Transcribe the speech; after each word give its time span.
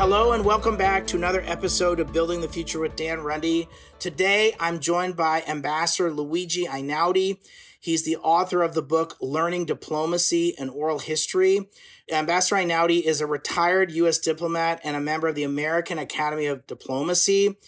Hello 0.00 0.32
and 0.32 0.46
welcome 0.46 0.78
back 0.78 1.06
to 1.08 1.18
another 1.18 1.42
episode 1.44 2.00
of 2.00 2.10
Building 2.10 2.40
the 2.40 2.48
Future 2.48 2.80
with 2.80 2.96
Dan 2.96 3.20
Runde. 3.20 3.66
Today 3.98 4.56
I'm 4.58 4.80
joined 4.80 5.14
by 5.14 5.42
Ambassador 5.46 6.10
Luigi 6.10 6.64
Einaudi. 6.64 7.36
He's 7.78 8.02
the 8.02 8.16
author 8.16 8.62
of 8.62 8.72
the 8.72 8.80
book 8.80 9.18
Learning 9.20 9.66
Diplomacy 9.66 10.56
and 10.58 10.70
Oral 10.70 11.00
History. 11.00 11.68
Ambassador 12.10 12.62
Einaudi 12.62 13.02
is 13.02 13.20
a 13.20 13.26
retired 13.26 13.92
U.S. 13.92 14.16
diplomat 14.16 14.80
and 14.84 14.96
a 14.96 15.00
member 15.00 15.28
of 15.28 15.34
the 15.34 15.44
American 15.44 15.98
Academy 15.98 16.46
of 16.46 16.66
Diplomacy. 16.66 17.58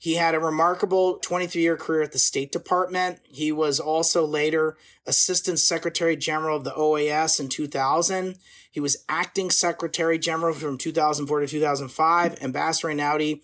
He 0.00 0.14
had 0.14 0.36
a 0.36 0.40
remarkable 0.40 1.18
23 1.18 1.60
year 1.60 1.76
career 1.76 2.02
at 2.02 2.12
the 2.12 2.18
State 2.18 2.52
Department. 2.52 3.18
He 3.24 3.50
was 3.50 3.80
also 3.80 4.24
later 4.24 4.76
Assistant 5.06 5.58
Secretary 5.58 6.16
General 6.16 6.56
of 6.56 6.64
the 6.64 6.70
OAS 6.70 7.40
in 7.40 7.48
2000. 7.48 8.36
He 8.70 8.80
was 8.80 9.04
Acting 9.08 9.50
Secretary 9.50 10.18
General 10.18 10.54
from 10.54 10.78
2004 10.78 11.40
to 11.40 11.46
2005. 11.48 12.42
Ambassador 12.42 12.88
Einaudi 12.88 13.42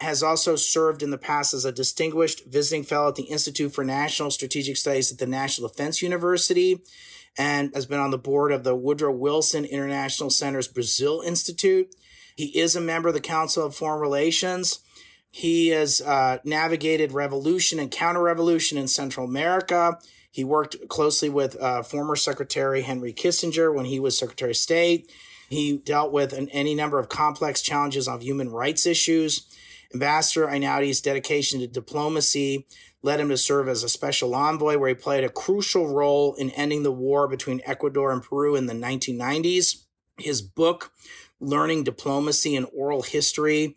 has 0.00 0.22
also 0.22 0.54
served 0.54 1.02
in 1.02 1.10
the 1.10 1.18
past 1.18 1.52
as 1.52 1.64
a 1.64 1.72
distinguished 1.72 2.44
visiting 2.46 2.84
fellow 2.84 3.08
at 3.08 3.16
the 3.16 3.24
Institute 3.24 3.72
for 3.72 3.82
National 3.82 4.30
Strategic 4.30 4.76
Studies 4.76 5.10
at 5.10 5.18
the 5.18 5.26
National 5.26 5.68
Defense 5.68 6.00
University 6.00 6.80
and 7.36 7.74
has 7.74 7.86
been 7.86 7.98
on 7.98 8.12
the 8.12 8.18
board 8.18 8.52
of 8.52 8.62
the 8.62 8.76
Woodrow 8.76 9.10
Wilson 9.10 9.64
International 9.64 10.30
Center's 10.30 10.68
Brazil 10.68 11.22
Institute. 11.26 11.92
He 12.36 12.56
is 12.56 12.76
a 12.76 12.80
member 12.80 13.08
of 13.08 13.14
the 13.14 13.20
Council 13.20 13.66
of 13.66 13.74
Foreign 13.74 14.00
Relations. 14.00 14.78
He 15.30 15.68
has 15.68 16.00
uh, 16.00 16.38
navigated 16.44 17.12
revolution 17.12 17.78
and 17.78 17.90
counter 17.90 18.22
revolution 18.22 18.78
in 18.78 18.88
Central 18.88 19.26
America. 19.26 19.98
He 20.30 20.44
worked 20.44 20.88
closely 20.88 21.28
with 21.28 21.60
uh, 21.60 21.82
former 21.82 22.16
Secretary 22.16 22.82
Henry 22.82 23.12
Kissinger 23.12 23.74
when 23.74 23.86
he 23.86 24.00
was 24.00 24.18
Secretary 24.18 24.52
of 24.52 24.56
State. 24.56 25.10
He 25.48 25.78
dealt 25.78 26.12
with 26.12 26.32
an, 26.32 26.48
any 26.50 26.74
number 26.74 26.98
of 26.98 27.08
complex 27.08 27.62
challenges 27.62 28.06
on 28.06 28.20
human 28.20 28.50
rights 28.50 28.86
issues. 28.86 29.46
Ambassador 29.94 30.46
Einaudi's 30.46 31.00
dedication 31.00 31.60
to 31.60 31.66
diplomacy 31.66 32.66
led 33.02 33.20
him 33.20 33.28
to 33.30 33.36
serve 33.36 33.68
as 33.68 33.82
a 33.82 33.88
special 33.88 34.34
envoy, 34.34 34.76
where 34.76 34.88
he 34.88 34.94
played 34.94 35.24
a 35.24 35.28
crucial 35.28 35.94
role 35.94 36.34
in 36.34 36.50
ending 36.50 36.82
the 36.82 36.92
war 36.92 37.26
between 37.28 37.62
Ecuador 37.64 38.12
and 38.12 38.22
Peru 38.22 38.56
in 38.56 38.66
the 38.66 38.74
1990s. 38.74 39.84
His 40.18 40.42
book, 40.42 40.92
Learning 41.40 41.84
Diplomacy 41.84 42.56
and 42.56 42.66
Oral 42.74 43.02
History, 43.02 43.76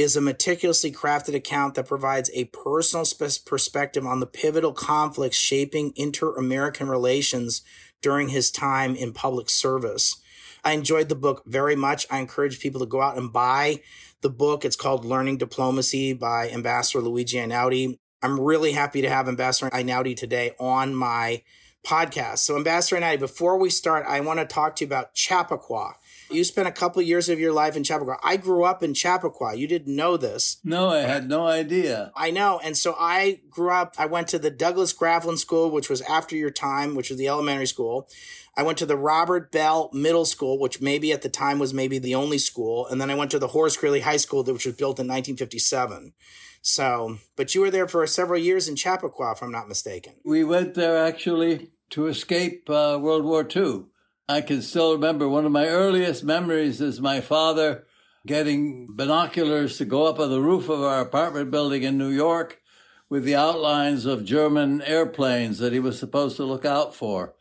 is 0.00 0.16
a 0.16 0.20
meticulously 0.20 0.90
crafted 0.90 1.34
account 1.34 1.74
that 1.74 1.86
provides 1.86 2.30
a 2.32 2.44
personal 2.46 3.04
perspective 3.44 4.06
on 4.06 4.20
the 4.20 4.26
pivotal 4.26 4.72
conflicts 4.72 5.36
shaping 5.36 5.92
inter 5.94 6.34
American 6.36 6.88
relations 6.88 7.62
during 8.00 8.28
his 8.28 8.50
time 8.50 8.96
in 8.96 9.12
public 9.12 9.50
service. 9.50 10.20
I 10.64 10.72
enjoyed 10.72 11.08
the 11.08 11.14
book 11.14 11.42
very 11.46 11.76
much. 11.76 12.06
I 12.10 12.18
encourage 12.18 12.60
people 12.60 12.80
to 12.80 12.86
go 12.86 13.00
out 13.00 13.18
and 13.18 13.32
buy 13.32 13.80
the 14.20 14.30
book. 14.30 14.64
It's 14.64 14.76
called 14.76 15.04
Learning 15.04 15.38
Diplomacy 15.38 16.12
by 16.12 16.50
Ambassador 16.50 17.02
Luigi 17.02 17.38
Einaudi. 17.38 17.98
I'm 18.22 18.40
really 18.40 18.72
happy 18.72 19.02
to 19.02 19.08
have 19.08 19.28
Ambassador 19.28 19.70
Einaudi 19.70 20.16
today 20.16 20.52
on 20.58 20.94
my 20.94 21.42
podcast. 21.84 22.38
So, 22.38 22.56
Ambassador 22.56 23.00
Einaudi, 23.00 23.18
before 23.18 23.58
we 23.58 23.70
start, 23.70 24.04
I 24.06 24.20
want 24.20 24.40
to 24.40 24.46
talk 24.46 24.76
to 24.76 24.84
you 24.84 24.88
about 24.88 25.14
Chappaqua. 25.14 25.94
You 26.30 26.44
spent 26.44 26.68
a 26.68 26.72
couple 26.72 27.02
years 27.02 27.28
of 27.28 27.40
your 27.40 27.52
life 27.52 27.76
in 27.76 27.84
Chappaqua. 27.84 28.18
I 28.22 28.36
grew 28.36 28.64
up 28.64 28.82
in 28.82 28.94
Chappaqua. 28.94 29.54
You 29.56 29.66
didn't 29.66 29.94
know 29.94 30.16
this. 30.16 30.58
No, 30.64 30.90
I 30.90 31.00
had 31.00 31.28
no 31.28 31.46
idea. 31.46 32.12
I 32.14 32.30
know. 32.30 32.60
And 32.62 32.76
so 32.76 32.94
I 32.98 33.40
grew 33.50 33.70
up, 33.70 33.94
I 33.98 34.06
went 34.06 34.28
to 34.28 34.38
the 34.38 34.50
Douglas 34.50 34.92
Grafflin 34.92 35.38
School, 35.38 35.70
which 35.70 35.90
was 35.90 36.02
after 36.02 36.36
your 36.36 36.50
time, 36.50 36.94
which 36.94 37.10
was 37.10 37.18
the 37.18 37.28
elementary 37.28 37.66
school. 37.66 38.08
I 38.56 38.62
went 38.62 38.78
to 38.78 38.86
the 38.86 38.96
Robert 38.96 39.52
Bell 39.52 39.90
Middle 39.92 40.24
School, 40.24 40.58
which 40.58 40.80
maybe 40.80 41.12
at 41.12 41.22
the 41.22 41.28
time 41.28 41.58
was 41.58 41.72
maybe 41.72 41.98
the 41.98 42.14
only 42.14 42.38
school. 42.38 42.86
And 42.86 43.00
then 43.00 43.10
I 43.10 43.14
went 43.14 43.30
to 43.32 43.38
the 43.38 43.48
Horace 43.48 43.76
Greeley 43.76 44.00
High 44.00 44.16
School, 44.18 44.44
which 44.44 44.66
was 44.66 44.76
built 44.76 44.98
in 44.98 45.06
1957. 45.06 46.12
So, 46.62 47.18
but 47.36 47.54
you 47.54 47.60
were 47.60 47.70
there 47.70 47.88
for 47.88 48.06
several 48.06 48.38
years 48.38 48.68
in 48.68 48.76
Chappaqua, 48.76 49.32
if 49.32 49.42
I'm 49.42 49.52
not 49.52 49.68
mistaken. 49.68 50.14
We 50.24 50.44
went 50.44 50.74
there 50.74 50.98
actually 50.98 51.70
to 51.90 52.06
escape 52.06 52.68
uh, 52.68 52.98
World 53.00 53.24
War 53.24 53.46
II. 53.48 53.84
I 54.30 54.42
can 54.42 54.62
still 54.62 54.92
remember 54.92 55.28
one 55.28 55.44
of 55.44 55.50
my 55.50 55.66
earliest 55.66 56.22
memories 56.22 56.80
is 56.80 57.00
my 57.00 57.20
father 57.20 57.84
getting 58.24 58.86
binoculars 58.94 59.76
to 59.78 59.84
go 59.84 60.06
up 60.06 60.20
on 60.20 60.30
the 60.30 60.40
roof 60.40 60.68
of 60.68 60.80
our 60.82 61.00
apartment 61.00 61.50
building 61.50 61.82
in 61.82 61.98
New 61.98 62.10
York 62.10 62.60
with 63.08 63.24
the 63.24 63.34
outlines 63.34 64.06
of 64.06 64.24
German 64.24 64.82
airplanes 64.82 65.58
that 65.58 65.72
he 65.72 65.80
was 65.80 65.98
supposed 65.98 66.36
to 66.36 66.44
look 66.44 66.64
out 66.64 66.94
for. 66.94 67.34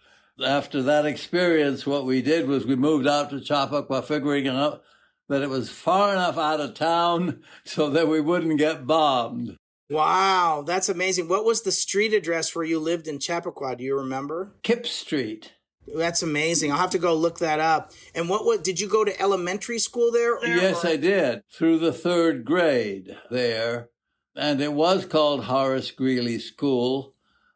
After 0.44 0.82
that 0.82 1.06
experience, 1.06 1.86
what 1.86 2.08
we 2.08 2.24
did 2.24 2.48
was 2.48 2.66
we 2.66 2.76
moved 2.76 3.06
out 3.06 3.30
to 3.30 3.40
Chappaqua, 3.40 4.02
figuring 4.02 4.48
out 4.48 4.82
that 5.28 5.44
it 5.44 5.50
was 5.50 5.70
far 5.70 6.14
enough 6.14 6.40
out 6.40 6.60
of 6.60 6.74
town 6.74 7.44
so 7.66 7.92
that 7.92 8.08
we 8.08 8.20
wouldn't 8.20 8.58
get 8.58 8.88
bombed. 8.88 9.58
Wow, 9.92 10.64
that's 10.66 10.90
amazing. 10.90 11.28
What 11.28 11.46
was 11.46 11.62
the 11.62 11.72
street 11.72 12.16
address 12.16 12.56
where 12.56 12.66
you 12.66 12.80
lived 12.80 13.08
in 13.08 13.20
Chappaqua? 13.20 13.76
Do 13.76 13.84
you 13.84 13.96
remember? 13.96 14.56
Kip 14.64 14.88
Street. 14.88 15.54
That's 15.96 16.22
amazing. 16.22 16.72
I'll 16.72 16.78
have 16.78 16.92
to 16.92 17.00
go 17.00 17.14
look 17.14 17.40
that 17.40 17.60
up. 17.60 17.92
And 18.16 18.30
what, 18.30 18.46
what 18.46 18.64
did 18.64 18.80
you 18.80 18.88
go 18.88 19.04
to 19.04 19.22
elementary 19.22 19.80
school 19.80 20.12
there? 20.12 20.44
Yes, 20.46 20.86
I 20.86 20.96
did. 20.96 21.44
Through 21.52 21.80
the 21.80 21.94
third 21.94 22.46
grade 22.46 23.16
there. 23.30 23.90
And 24.36 24.62
it 24.62 24.74
was 24.74 25.06
called 25.06 25.46
Horace 25.46 25.92
Greeley 25.92 26.40
School. 26.40 27.14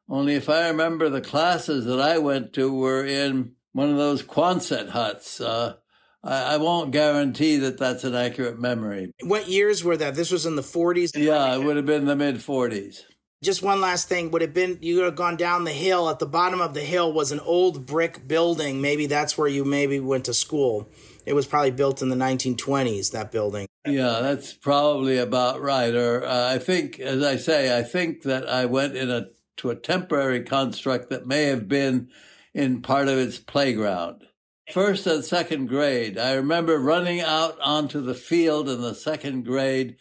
Only 0.10 0.36
if 0.36 0.50
I 0.50 0.68
remember 0.68 1.10
the 1.10 1.22
classes 1.22 1.86
that 1.86 2.00
I 2.00 2.18
went 2.18 2.54
to 2.54 2.74
were 2.74 3.06
in 3.06 3.54
one 3.72 3.90
of 3.90 3.98
those 3.98 4.22
Quonset 4.22 4.90
huts. 4.90 5.40
Uh, 5.40 5.76
I, 6.24 6.54
I 6.54 6.58
won't 6.58 6.92
guarantee 6.92 7.58
that 7.58 7.78
that's 7.78 8.04
an 8.04 8.16
accurate 8.16 8.60
memory. 8.60 9.12
What 9.22 9.48
years 9.48 9.84
were 9.84 9.98
that? 9.98 10.16
This 10.16 10.32
was 10.32 10.46
in 10.46 10.56
the 10.56 10.62
40s? 10.62 11.12
Yeah, 11.16 11.56
it 11.56 11.64
would 11.64 11.78
have 11.78 11.86
been 11.86 12.06
the 12.06 12.16
mid 12.16 12.36
40s. 12.36 13.02
Just 13.44 13.62
one 13.62 13.82
last 13.82 14.08
thing. 14.08 14.32
Would 14.32 14.42
have 14.42 14.54
been 14.54 14.80
you 14.82 14.96
would 14.96 15.06
have 15.06 15.16
gone 15.16 15.36
down 15.36 15.66
the 15.66 15.72
hill. 15.72 16.10
At 16.10 16.20
the 16.20 16.26
bottom 16.26 16.62
of 16.62 16.74
the 16.74 16.82
hill 16.82 17.12
was 17.12 17.32
an 17.32 17.42
old 17.42 17.86
brick 17.86 18.28
building. 18.28 18.82
Maybe 18.82 19.06
that's 19.06 19.38
where 19.38 19.50
you 19.50 19.66
maybe 19.66 20.00
went 20.00 20.26
to 20.26 20.34
school. 20.34 20.88
It 21.26 21.34
was 21.34 21.46
probably 21.46 21.72
built 21.72 22.02
in 22.02 22.10
the 22.10 22.16
1920s. 22.16 23.12
That 23.12 23.32
building. 23.32 23.68
Yeah, 23.86 24.20
that's 24.22 24.54
probably 24.54 25.18
about 25.18 25.62
right. 25.62 25.94
Or 25.94 26.24
uh, 26.24 26.54
I 26.54 26.58
think, 26.58 27.00
as 27.00 27.22
I 27.22 27.36
say, 27.36 27.78
I 27.78 27.84
think 27.84 28.24
that 28.24 28.48
I 28.48 28.66
went 28.66 28.96
in 28.96 29.12
a 29.12 29.28
to 29.58 29.70
a 29.70 29.76
temporary 29.76 30.44
construct 30.44 31.10
that 31.10 31.28
may 31.28 31.44
have 31.46 31.68
been 31.68 32.10
in 32.54 32.82
part 32.82 33.08
of 33.08 33.18
its 33.18 33.38
playground. 33.38 34.24
First 34.72 35.06
and 35.06 35.24
second 35.24 35.68
grade, 35.68 36.18
I 36.18 36.34
remember 36.34 36.80
running 36.80 37.20
out 37.20 37.60
onto 37.60 38.00
the 38.00 38.14
field 38.14 38.70
in 38.70 38.82
the 38.82 38.96
second 38.96 39.44
grade 39.44 39.98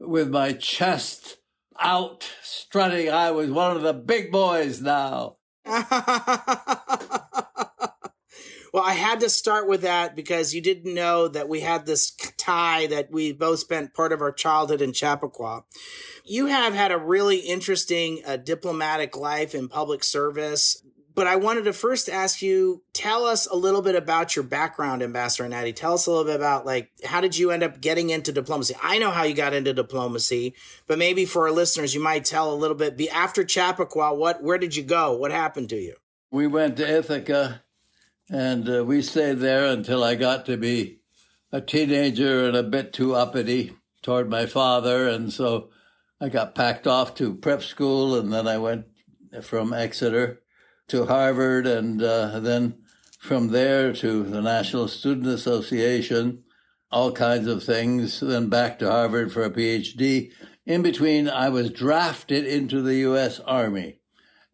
with 0.00 0.28
my 0.28 0.52
chest 0.52 1.36
out 1.82 2.30
strutting. 2.42 3.10
I 3.10 3.30
was 3.30 3.50
one 3.50 3.76
of 3.76 3.82
the 3.82 3.92
big 3.92 4.30
boys 4.30 4.80
now. 4.80 5.36
well, 5.66 5.84
I 8.74 8.94
had 8.94 9.20
to 9.20 9.28
start 9.28 9.68
with 9.68 9.82
that 9.82 10.16
because 10.16 10.54
you 10.54 10.60
didn't 10.60 10.94
know 10.94 11.28
that 11.28 11.48
we 11.48 11.60
had 11.60 11.86
this 11.86 12.10
tie 12.36 12.86
that 12.86 13.10
we 13.10 13.32
both 13.32 13.60
spent 13.60 13.94
part 13.94 14.12
of 14.12 14.20
our 14.20 14.32
childhood 14.32 14.82
in 14.82 14.92
Chappaqua. 14.92 15.64
You 16.24 16.46
have 16.46 16.74
had 16.74 16.92
a 16.92 16.98
really 16.98 17.38
interesting 17.38 18.22
uh, 18.26 18.36
diplomatic 18.36 19.16
life 19.16 19.54
in 19.54 19.68
public 19.68 20.04
service 20.04 20.82
but 21.14 21.26
I 21.26 21.36
wanted 21.36 21.64
to 21.64 21.72
first 21.72 22.08
ask 22.08 22.42
you, 22.42 22.82
tell 22.92 23.24
us 23.24 23.46
a 23.46 23.56
little 23.56 23.82
bit 23.82 23.94
about 23.94 24.34
your 24.34 24.44
background, 24.44 25.02
Ambassador 25.02 25.48
Einaudi. 25.48 25.74
Tell 25.74 25.94
us 25.94 26.06
a 26.06 26.10
little 26.10 26.24
bit 26.24 26.36
about 26.36 26.64
like 26.64 26.90
how 27.04 27.20
did 27.20 27.36
you 27.36 27.50
end 27.50 27.62
up 27.62 27.80
getting 27.80 28.10
into 28.10 28.32
diplomacy? 28.32 28.74
I 28.82 28.98
know 28.98 29.10
how 29.10 29.24
you 29.24 29.34
got 29.34 29.54
into 29.54 29.72
diplomacy, 29.74 30.54
but 30.86 30.98
maybe 30.98 31.24
for 31.24 31.46
our 31.46 31.52
listeners, 31.52 31.94
you 31.94 32.02
might 32.02 32.24
tell 32.24 32.52
a 32.52 32.56
little 32.56 32.76
bit. 32.76 32.96
Be 32.96 33.10
after 33.10 33.44
Chappaqua, 33.44 34.14
what 34.14 34.42
where 34.42 34.58
did 34.58 34.76
you 34.76 34.82
go? 34.82 35.16
What 35.16 35.30
happened 35.30 35.68
to 35.70 35.76
you? 35.76 35.96
We 36.30 36.46
went 36.46 36.76
to 36.78 36.98
Ithaca, 36.98 37.62
and 38.30 38.68
uh, 38.68 38.84
we 38.84 39.02
stayed 39.02 39.38
there 39.38 39.66
until 39.66 40.02
I 40.02 40.14
got 40.14 40.46
to 40.46 40.56
be 40.56 40.98
a 41.50 41.60
teenager 41.60 42.46
and 42.46 42.56
a 42.56 42.62
bit 42.62 42.92
too 42.92 43.14
uppity 43.14 43.72
toward 44.02 44.30
my 44.30 44.46
father, 44.46 45.08
and 45.08 45.32
so 45.32 45.70
I 46.20 46.28
got 46.28 46.54
packed 46.54 46.86
off 46.86 47.14
to 47.16 47.34
prep 47.34 47.62
school, 47.62 48.18
and 48.18 48.32
then 48.32 48.48
I 48.48 48.56
went 48.58 48.86
from 49.42 49.72
Exeter 49.72 50.41
to 50.92 51.06
Harvard, 51.06 51.66
and 51.66 52.02
uh, 52.02 52.38
then 52.40 52.74
from 53.18 53.48
there 53.48 53.94
to 53.94 54.24
the 54.24 54.42
National 54.42 54.86
Student 54.86 55.26
Association, 55.26 56.44
all 56.90 57.12
kinds 57.12 57.46
of 57.46 57.64
things, 57.64 58.20
then 58.20 58.50
back 58.50 58.78
to 58.78 58.90
Harvard 58.90 59.32
for 59.32 59.42
a 59.42 59.50
PhD. 59.50 60.32
in 60.66 60.82
between, 60.82 61.30
I 61.30 61.48
was 61.48 61.70
drafted 61.70 62.44
into 62.44 62.82
the 62.82 62.96
U.S. 62.96 63.40
Army. 63.40 64.00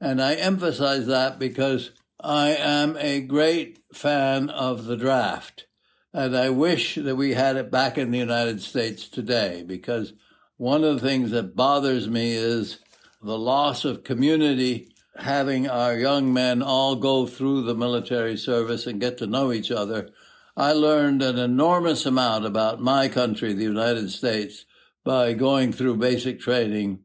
And 0.01 0.23
I 0.23 0.35
emphasize 0.35 1.07
that 1.07 1.41
because 1.41 1.91
I 2.21 2.51
am 2.51 2.97
a 2.99 3.21
great 3.21 3.81
fan 3.93 4.49
of 4.49 4.85
the 4.85 4.97
draft. 4.97 5.67
And 6.15 6.37
I 6.37 6.51
wish 6.51 6.95
that 6.95 7.17
we 7.17 7.35
had 7.35 7.57
it 7.57 7.69
back 7.69 7.99
in 7.99 8.13
the 8.13 8.19
United 8.19 8.63
States 8.63 9.09
today 9.09 9.65
because 9.67 10.13
one 10.57 10.85
of 10.85 11.01
the 11.01 11.09
things 11.09 11.33
that 11.33 11.57
bothers 11.57 12.09
me 12.09 12.35
is 12.35 12.79
the 13.21 13.37
loss 13.37 13.85
of 13.85 14.05
community, 14.05 14.93
having 15.19 15.69
our 15.69 15.97
young 15.97 16.33
men 16.33 16.63
all 16.63 16.97
go 16.97 17.27
through 17.27 17.63
the 17.63 17.75
military 17.75 18.37
service 18.37 18.87
and 18.87 19.01
get 19.01 19.19
to 19.19 19.27
know 19.27 19.53
each 19.53 19.71
other. 19.71 20.11
I 20.57 20.73
learned 20.73 21.23
an 21.23 21.39
enormous 21.39 22.07
amount 22.07 22.47
about 22.47 22.81
my 22.81 23.09
country, 23.09 23.53
the 23.53 23.65
United 23.65 24.11
States, 24.11 24.65
by 25.05 25.33
going 25.33 25.73
through 25.73 25.97
basic 25.97 26.41
training 26.41 27.01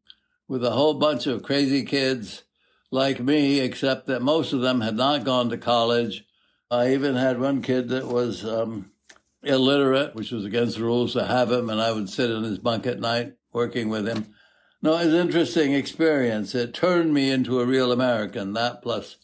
with 0.48 0.63
a 0.63 0.71
whole 0.71 0.95
bunch 0.95 1.27
of 1.27 1.44
crazy 1.44 1.83
kids 1.83 2.44
like 2.92 3.19
me, 3.19 3.60
except 3.60 4.07
that 4.07 4.21
most 4.21 4.54
of 4.54 4.62
them 4.62 4.81
had 4.81 4.95
not 4.95 5.24
gone 5.24 5.50
to 5.50 5.57
college. 5.57 6.25
I 6.69 6.94
even 6.94 7.16
had 7.16 7.39
one 7.39 7.62
kid 7.62 7.89
that 7.89 8.07
was 8.07 8.45
um, 8.45 8.92
illiterate, 9.44 10.16
which 10.16 10.31
was 10.31 10.45
against 10.45 10.77
the 10.77 10.83
rules 10.83 11.13
to 11.13 11.25
have 11.25 11.51
him, 11.51 11.69
and 11.69 11.81
I 11.81 11.92
would 11.92 12.09
sit 12.09 12.30
in 12.30 12.44
his 12.44 12.59
bunk 12.59 12.86
at 12.86 13.00
night 13.00 13.33
working 13.51 13.89
with 13.89 14.07
him. 14.07 14.33
No, 14.83 14.97
it 14.97 15.06
was 15.06 15.13
an 15.13 15.21
interesting 15.21 15.71
experience. 15.71 16.53
It 16.53 16.74
turned 16.74 17.13
me 17.13 17.31
into 17.31 17.62
a 17.62 17.65
real 17.65 17.94
American, 17.94 18.51
that 18.53 18.81
plus 18.81 19.15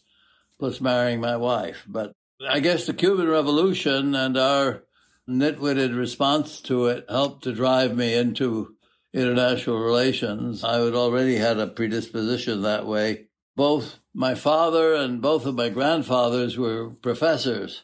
plus 0.58 0.80
marrying 0.80 1.20
my 1.20 1.36
wife. 1.36 1.84
But 1.86 2.12
I 2.48 2.60
guess 2.60 2.86
the 2.86 2.94
Cuban 2.94 3.28
Revolution 3.28 4.14
and 4.14 4.38
our 4.38 4.84
nitwitted 5.28 5.94
response 5.94 6.62
to 6.62 6.86
it 6.86 7.04
helped 7.10 7.44
to 7.44 7.52
drive 7.52 7.94
me 7.94 8.14
into 8.14 8.74
international 9.12 9.80
relations. 9.80 10.64
I 10.64 10.78
had 10.78 10.94
already 10.94 11.36
had 11.36 11.58
a 11.58 11.66
predisposition 11.66 12.62
that 12.62 12.86
way. 12.86 13.26
Both 13.54 13.98
my 14.14 14.34
father 14.34 14.94
and 14.94 15.20
both 15.20 15.44
of 15.44 15.56
my 15.56 15.68
grandfathers 15.68 16.56
were 16.56 16.88
professors, 16.88 17.82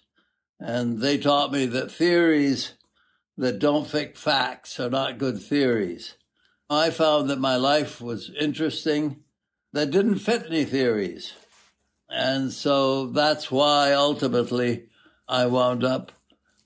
and 0.59 1.01
they 1.01 1.19
taught 1.19 1.53
me 1.53 1.67
that 1.67 1.93
theories 1.93 2.73
that 3.37 3.59
don't 3.59 3.87
fit 3.87 4.17
facts 4.17 4.81
are 4.81 4.89
not 4.89 5.19
good 5.19 5.39
theories. 5.43 6.15
I 6.69 6.91
found 6.91 7.31
that 7.31 7.39
my 7.39 7.57
life 7.57 8.01
was 8.01 8.31
interesting 8.31 9.23
that 9.73 9.91
didn't 9.91 10.19
fit 10.19 10.47
any 10.47 10.65
theories. 10.65 11.35
And 12.09 12.53
so 12.53 13.07
that's 13.07 13.51
why 13.51 13.93
ultimately 13.93 14.85
I 15.29 15.47
wound 15.47 15.85
up 15.85 16.13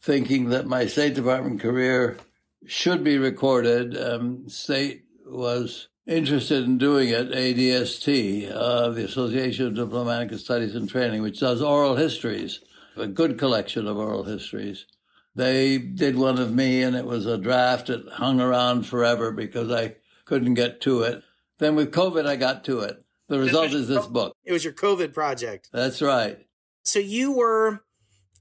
thinking 0.01 0.49
that 0.51 0.67
my 0.67 0.87
State 0.87 1.15
Department 1.15 1.61
career 1.61 2.19
should 2.67 3.05
be 3.05 3.19
recorded. 3.19 3.97
Um, 3.97 4.49
State 4.49 5.05
was 5.27 5.89
interested 6.07 6.65
in 6.65 6.79
doing 6.79 7.11
it, 7.11 7.31
ADST, 7.31 8.51
uh, 8.53 8.91
the 8.91 9.05
Association 9.05 9.67
of 9.67 9.75
Diplomatic 9.75 10.39
Studies 10.39 10.75
and 10.75 10.89
Training, 10.89 11.23
which 11.23 11.41
does 11.41 11.63
oral 11.63 11.97
histories, 11.97 12.61
a 12.97 13.07
good 13.07 13.39
collection 13.39 13.87
of 13.87 13.97
oral 13.97 14.25
histories. 14.25 14.87
They 15.35 15.79
did 15.79 16.17
one 16.17 16.39
of 16.39 16.53
me, 16.53 16.83
and 16.83 16.97
it 16.97 17.05
was 17.05 17.27
a 17.27 17.39
draft 17.39 17.87
that 17.87 18.09
hung 18.15 18.41
around 18.41 18.87
forever 18.87 19.31
because 19.31 19.71
I 19.71 19.97
couldn't 20.25 20.55
get 20.55 20.81
to 20.83 21.03
it. 21.03 21.23
Then 21.59 21.77
with 21.77 21.93
COVID, 21.93 22.27
I 22.27 22.37
got 22.37 22.65
to 22.65 22.81
it. 22.81 23.05
The 23.29 23.39
result 23.39 23.73
is 23.73 23.87
this 23.87 24.07
book. 24.07 24.35
It 24.45 24.53
was 24.53 24.65
your 24.65 24.73
COVID 24.73 25.15
project. 25.15 25.69
That's 25.73 26.03
right. 26.03 26.39
So 26.83 26.99
you 26.99 27.33
were, 27.33 27.85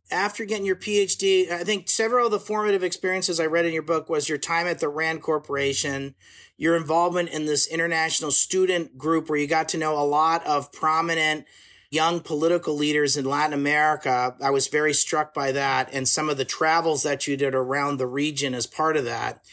after 0.09 0.45
getting 0.45 0.65
your 0.65 0.75
PhD, 0.75 1.51
I 1.51 1.63
think 1.63 1.89
several 1.89 2.25
of 2.25 2.31
the 2.31 2.39
formative 2.39 2.83
experiences 2.83 3.39
I 3.39 3.45
read 3.45 3.65
in 3.65 3.73
your 3.73 3.83
book 3.83 4.09
was 4.09 4.27
your 4.27 4.39
time 4.39 4.65
at 4.65 4.79
the 4.79 4.89
RAND 4.89 5.21
Corporation, 5.21 6.15
your 6.57 6.75
involvement 6.75 7.29
in 7.29 7.45
this 7.45 7.67
international 7.67 8.31
student 8.31 8.97
group 8.97 9.29
where 9.29 9.37
you 9.37 9.45
got 9.45 9.69
to 9.69 9.77
know 9.77 9.99
a 9.99 10.01
lot 10.01 10.45
of 10.47 10.71
prominent 10.71 11.45
young 11.91 12.19
political 12.19 12.75
leaders 12.75 13.17
in 13.17 13.25
Latin 13.25 13.53
America. 13.53 14.35
I 14.41 14.51
was 14.51 14.67
very 14.67 14.93
struck 14.93 15.33
by 15.33 15.51
that 15.53 15.89
and 15.91 16.07
some 16.07 16.29
of 16.29 16.37
the 16.37 16.45
travels 16.45 17.03
that 17.03 17.27
you 17.27 17.35
did 17.35 17.55
around 17.55 17.97
the 17.97 18.07
region 18.07 18.53
as 18.53 18.67
part 18.67 18.95
of 18.95 19.05
that. 19.05 19.43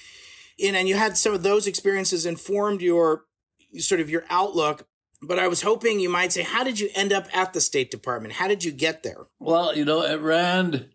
And, 0.62 0.77
and 0.77 0.88
you 0.88 0.97
had 0.97 1.17
some 1.17 1.35
of 1.35 1.43
those 1.43 1.67
experiences 1.67 2.27
informed 2.27 2.83
your 2.83 3.25
sort 3.79 4.00
of 4.00 4.11
your 4.11 4.25
outlook. 4.29 4.87
But 5.23 5.38
I 5.38 5.49
was 5.49 5.62
hoping 5.62 5.99
you 5.99 6.11
might 6.11 6.33
say, 6.33 6.43
how 6.43 6.62
did 6.62 6.79
you 6.79 6.91
end 6.94 7.12
up 7.12 7.27
at 7.35 7.55
the 7.55 7.61
State 7.61 7.91
Department? 7.91 8.35
How 8.35 8.49
did 8.49 8.65
you 8.65 8.71
get 8.71 9.03
there? 9.03 9.27
Well, 9.38 9.75
you 9.75 9.85
know, 9.85 10.05
at 10.05 10.21
RAND, 10.21 10.91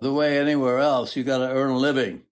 the 0.00 0.12
way 0.12 0.38
anywhere 0.38 0.78
else, 0.78 1.16
you 1.16 1.22
got 1.22 1.38
to 1.38 1.50
earn 1.50 1.70
a 1.70 1.76
living. 1.76 2.22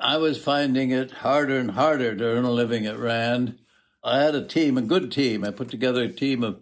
I 0.00 0.18
was 0.18 0.42
finding 0.42 0.92
it 0.92 1.10
harder 1.10 1.58
and 1.58 1.72
harder 1.72 2.14
to 2.14 2.24
earn 2.24 2.44
a 2.44 2.50
living 2.50 2.86
at 2.86 2.98
RAND. 2.98 3.58
I 4.04 4.20
had 4.20 4.36
a 4.36 4.46
team, 4.46 4.78
a 4.78 4.82
good 4.82 5.10
team. 5.10 5.42
I 5.42 5.50
put 5.50 5.68
together 5.68 6.04
a 6.04 6.08
team 6.08 6.44
of 6.44 6.60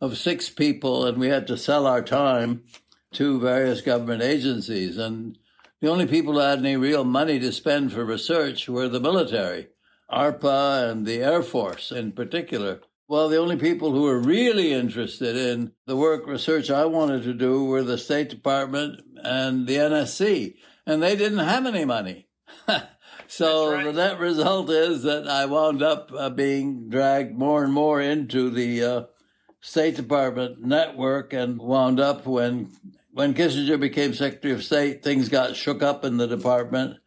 of 0.00 0.18
six 0.18 0.48
people, 0.48 1.06
and 1.06 1.18
we 1.18 1.28
had 1.28 1.46
to 1.46 1.56
sell 1.56 1.86
our 1.86 2.02
time 2.02 2.62
to 3.12 3.40
various 3.40 3.80
government 3.80 4.22
agencies. 4.22 4.98
And 4.98 5.38
the 5.80 5.88
only 5.88 6.06
people 6.06 6.34
who 6.34 6.40
had 6.40 6.58
any 6.58 6.76
real 6.76 7.04
money 7.04 7.38
to 7.38 7.52
spend 7.52 7.92
for 7.92 8.04
research 8.04 8.68
were 8.68 8.88
the 8.88 9.00
military, 9.00 9.68
ARPA 10.10 10.90
and 10.90 11.06
the 11.06 11.22
Air 11.22 11.42
Force 11.42 11.90
in 11.90 12.12
particular. 12.12 12.80
Well, 13.08 13.28
the 13.28 13.38
only 13.38 13.56
people 13.56 13.92
who 13.92 14.02
were 14.02 14.18
really 14.18 14.72
interested 14.72 15.36
in 15.36 15.72
the 15.86 15.96
work 15.96 16.26
research 16.26 16.70
I 16.70 16.86
wanted 16.86 17.22
to 17.22 17.34
do 17.34 17.64
were 17.64 17.84
the 17.84 17.98
State 17.98 18.28
Department 18.28 19.00
and 19.22 19.66
the 19.66 19.76
NSC, 19.76 20.56
and 20.84 21.00
they 21.00 21.14
didn't 21.14 21.38
have 21.38 21.66
any 21.66 21.84
money. 21.84 22.26
so 23.28 23.72
right. 23.72 23.84
the 23.84 23.92
net 23.92 24.18
result 24.18 24.70
is 24.70 25.04
that 25.04 25.28
I 25.28 25.46
wound 25.46 25.82
up 25.82 26.10
uh, 26.16 26.30
being 26.30 26.88
dragged 26.88 27.38
more 27.38 27.62
and 27.62 27.72
more 27.72 28.00
into 28.00 28.50
the 28.50 28.82
uh, 28.82 29.02
State 29.60 29.96
Department 29.96 30.62
network 30.62 31.32
and 31.32 31.58
wound 31.58 32.00
up 32.00 32.26
when 32.26 32.72
when 33.12 33.32
Kissinger 33.32 33.80
became 33.80 34.12
Secretary 34.12 34.52
of 34.52 34.62
State, 34.62 35.02
things 35.02 35.28
got 35.28 35.56
shook 35.56 35.82
up 35.82 36.04
in 36.04 36.18
the 36.18 36.26
department 36.26 36.98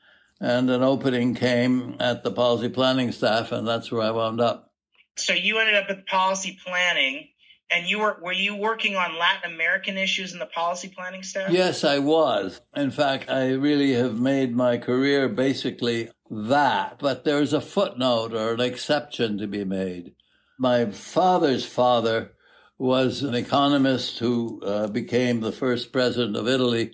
and 0.42 0.70
an 0.70 0.82
opening 0.82 1.36
came 1.36 1.96
at 2.00 2.24
the 2.24 2.32
policy 2.32 2.70
planning 2.70 3.12
staff 3.12 3.52
and 3.52 3.68
that's 3.68 3.92
where 3.92 4.02
I 4.02 4.12
wound 4.12 4.42
up. 4.42 4.72
So 5.18 5.34
you 5.34 5.60
ended 5.60 5.76
up 5.76 5.90
at 5.90 6.08
policy 6.08 6.58
planning 6.66 7.30
and 7.72 7.88
you 7.88 8.00
were 8.00 8.18
were 8.22 8.34
you 8.34 8.56
working 8.56 8.96
on 8.96 9.18
Latin 9.18 9.54
American 9.54 9.98
issues 9.98 10.34
in 10.34 10.40
the 10.40 10.46
policy 10.46 10.88
planning 10.88 11.24
staff? 11.24 11.52
Yes, 11.52 11.84
I 11.84 12.00
was. 12.00 12.62
In 12.76 12.92
fact, 12.92 13.30
I 13.30 13.52
really 13.52 13.94
have 13.94 14.20
made 14.20 14.56
my 14.56 14.78
career 14.78 15.30
basically 15.30 16.10
that, 16.30 17.00
but 17.00 17.24
there's 17.24 17.54
a 17.54 17.62
footnote 17.62 18.34
or 18.34 18.54
an 18.54 18.62
exception 18.62 19.38
to 19.38 19.48
be 19.48 19.64
made. 19.64 20.14
My 20.58 20.86
father's 20.86 21.66
father 21.66 22.32
was 22.80 23.22
an 23.22 23.36
economist 23.36 24.20
who 24.20 24.62
uh, 24.64 24.88
became 24.88 25.42
the 25.42 25.52
first 25.52 25.92
president 25.92 26.38
of 26.38 26.48
Italy 26.48 26.94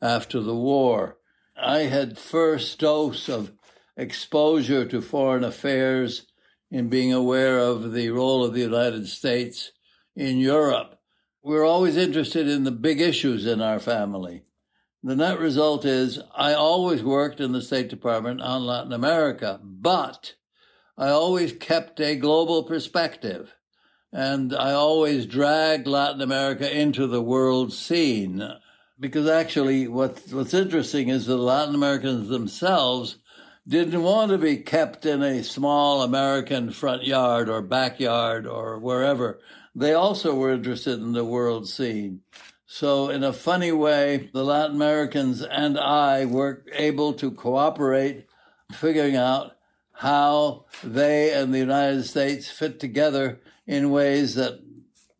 after 0.00 0.40
the 0.40 0.54
war. 0.54 1.18
I 1.60 1.80
had 1.80 2.18
first 2.18 2.78
dose 2.78 3.28
of 3.28 3.52
exposure 3.98 4.86
to 4.86 5.02
foreign 5.02 5.44
affairs 5.44 6.26
in 6.70 6.88
being 6.88 7.12
aware 7.12 7.58
of 7.58 7.92
the 7.92 8.08
role 8.10 8.44
of 8.44 8.54
the 8.54 8.62
United 8.62 9.08
States 9.08 9.72
in 10.16 10.38
Europe. 10.38 10.98
We're 11.42 11.66
always 11.66 11.98
interested 11.98 12.48
in 12.48 12.64
the 12.64 12.70
big 12.70 13.00
issues 13.00 13.44
in 13.44 13.60
our 13.60 13.78
family. 13.78 14.42
The 15.02 15.16
net 15.16 15.38
result 15.38 15.84
is 15.84 16.18
I 16.34 16.54
always 16.54 17.02
worked 17.02 17.40
in 17.40 17.52
the 17.52 17.62
State 17.62 17.88
Department 17.88 18.40
on 18.40 18.64
Latin 18.64 18.92
America, 18.92 19.60
but 19.62 20.34
I 20.96 21.08
always 21.08 21.52
kept 21.52 22.00
a 22.00 22.16
global 22.16 22.64
perspective. 22.64 23.55
And 24.16 24.56
I 24.56 24.72
always 24.72 25.26
drag 25.26 25.86
Latin 25.86 26.22
America 26.22 26.74
into 26.74 27.06
the 27.06 27.20
world 27.20 27.70
scene 27.70 28.42
because 28.98 29.28
actually 29.28 29.88
what's, 29.88 30.32
what's 30.32 30.54
interesting 30.54 31.10
is 31.10 31.26
that 31.26 31.36
Latin 31.36 31.74
Americans 31.74 32.30
themselves 32.30 33.18
didn't 33.68 34.02
want 34.02 34.30
to 34.30 34.38
be 34.38 34.56
kept 34.56 35.04
in 35.04 35.22
a 35.22 35.44
small 35.44 36.00
American 36.00 36.70
front 36.70 37.04
yard 37.04 37.50
or 37.50 37.60
backyard 37.60 38.46
or 38.46 38.78
wherever. 38.78 39.38
They 39.74 39.92
also 39.92 40.34
were 40.34 40.54
interested 40.54 40.98
in 40.98 41.12
the 41.12 41.22
world 41.22 41.68
scene. 41.68 42.22
So, 42.64 43.10
in 43.10 43.22
a 43.22 43.34
funny 43.34 43.70
way, 43.70 44.30
the 44.32 44.44
Latin 44.44 44.76
Americans 44.76 45.42
and 45.42 45.78
I 45.78 46.24
were 46.24 46.64
able 46.72 47.12
to 47.12 47.30
cooperate, 47.30 48.24
figuring 48.72 49.16
out 49.16 49.58
how 49.92 50.64
they 50.82 51.34
and 51.34 51.52
the 51.52 51.58
United 51.58 52.04
States 52.04 52.48
fit 52.48 52.80
together 52.80 53.40
in 53.66 53.90
ways 53.90 54.34
that 54.34 54.60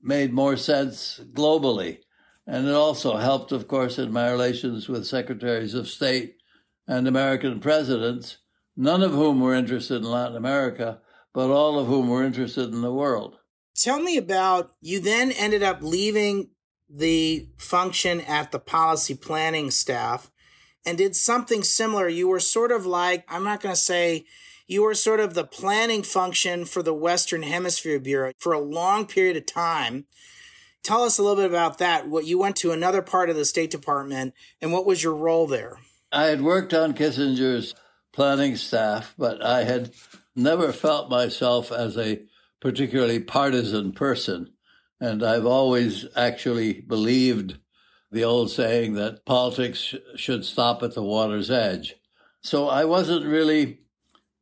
made 0.02 0.32
more 0.32 0.56
sense 0.56 1.20
globally. 1.32 1.98
And 2.46 2.68
it 2.68 2.74
also 2.74 3.16
helped, 3.16 3.50
of 3.50 3.66
course, 3.66 3.98
in 3.98 4.12
my 4.12 4.30
relations 4.30 4.88
with 4.88 5.06
secretaries 5.06 5.74
of 5.74 5.88
state 5.88 6.36
and 6.86 7.08
American 7.08 7.58
presidents, 7.58 8.38
none 8.76 9.02
of 9.02 9.12
whom 9.12 9.40
were 9.40 9.54
interested 9.54 9.96
in 9.96 10.04
Latin 10.04 10.36
America, 10.36 11.00
but 11.34 11.50
all 11.50 11.78
of 11.78 11.88
whom 11.88 12.08
were 12.08 12.22
interested 12.22 12.72
in 12.72 12.82
the 12.82 12.92
world. 12.92 13.38
Tell 13.74 14.00
me 14.00 14.16
about 14.16 14.74
you 14.80 15.00
then 15.00 15.32
ended 15.32 15.62
up 15.62 15.82
leaving 15.82 16.50
the 16.88 17.48
function 17.58 18.20
at 18.20 18.52
the 18.52 18.60
policy 18.60 19.14
planning 19.14 19.70
staff 19.72 20.30
and 20.86 20.96
did 20.96 21.16
something 21.16 21.64
similar. 21.64 22.08
You 22.08 22.28
were 22.28 22.40
sort 22.40 22.70
of 22.70 22.86
like, 22.86 23.24
I'm 23.28 23.42
not 23.44 23.60
going 23.60 23.74
to 23.74 23.80
say, 23.80 24.24
you 24.66 24.82
were 24.82 24.94
sort 24.94 25.20
of 25.20 25.34
the 25.34 25.44
planning 25.44 26.02
function 26.02 26.64
for 26.64 26.82
the 26.82 26.94
Western 26.94 27.42
Hemisphere 27.42 28.00
Bureau 28.00 28.32
for 28.38 28.52
a 28.52 28.60
long 28.60 29.06
period 29.06 29.36
of 29.36 29.46
time. 29.46 30.06
Tell 30.82 31.02
us 31.02 31.18
a 31.18 31.22
little 31.22 31.36
bit 31.36 31.50
about 31.50 31.78
that. 31.78 32.08
What 32.08 32.26
you 32.26 32.38
went 32.38 32.56
to 32.56 32.72
another 32.72 33.02
part 33.02 33.30
of 33.30 33.36
the 33.36 33.44
State 33.44 33.70
Department, 33.70 34.34
and 34.60 34.72
what 34.72 34.86
was 34.86 35.02
your 35.02 35.14
role 35.14 35.46
there? 35.46 35.78
I 36.12 36.24
had 36.24 36.42
worked 36.42 36.72
on 36.72 36.94
Kissinger's 36.94 37.74
planning 38.12 38.56
staff, 38.56 39.14
but 39.18 39.44
I 39.44 39.64
had 39.64 39.92
never 40.34 40.72
felt 40.72 41.10
myself 41.10 41.72
as 41.72 41.96
a 41.96 42.22
particularly 42.60 43.20
partisan 43.20 43.92
person. 43.92 44.52
And 45.00 45.22
I've 45.22 45.46
always 45.46 46.06
actually 46.16 46.80
believed 46.80 47.58
the 48.10 48.24
old 48.24 48.50
saying 48.50 48.94
that 48.94 49.26
politics 49.26 49.94
should 50.14 50.44
stop 50.44 50.82
at 50.82 50.94
the 50.94 51.02
water's 51.02 51.50
edge. 51.50 51.96
So 52.40 52.68
I 52.68 52.84
wasn't 52.84 53.26
really 53.26 53.80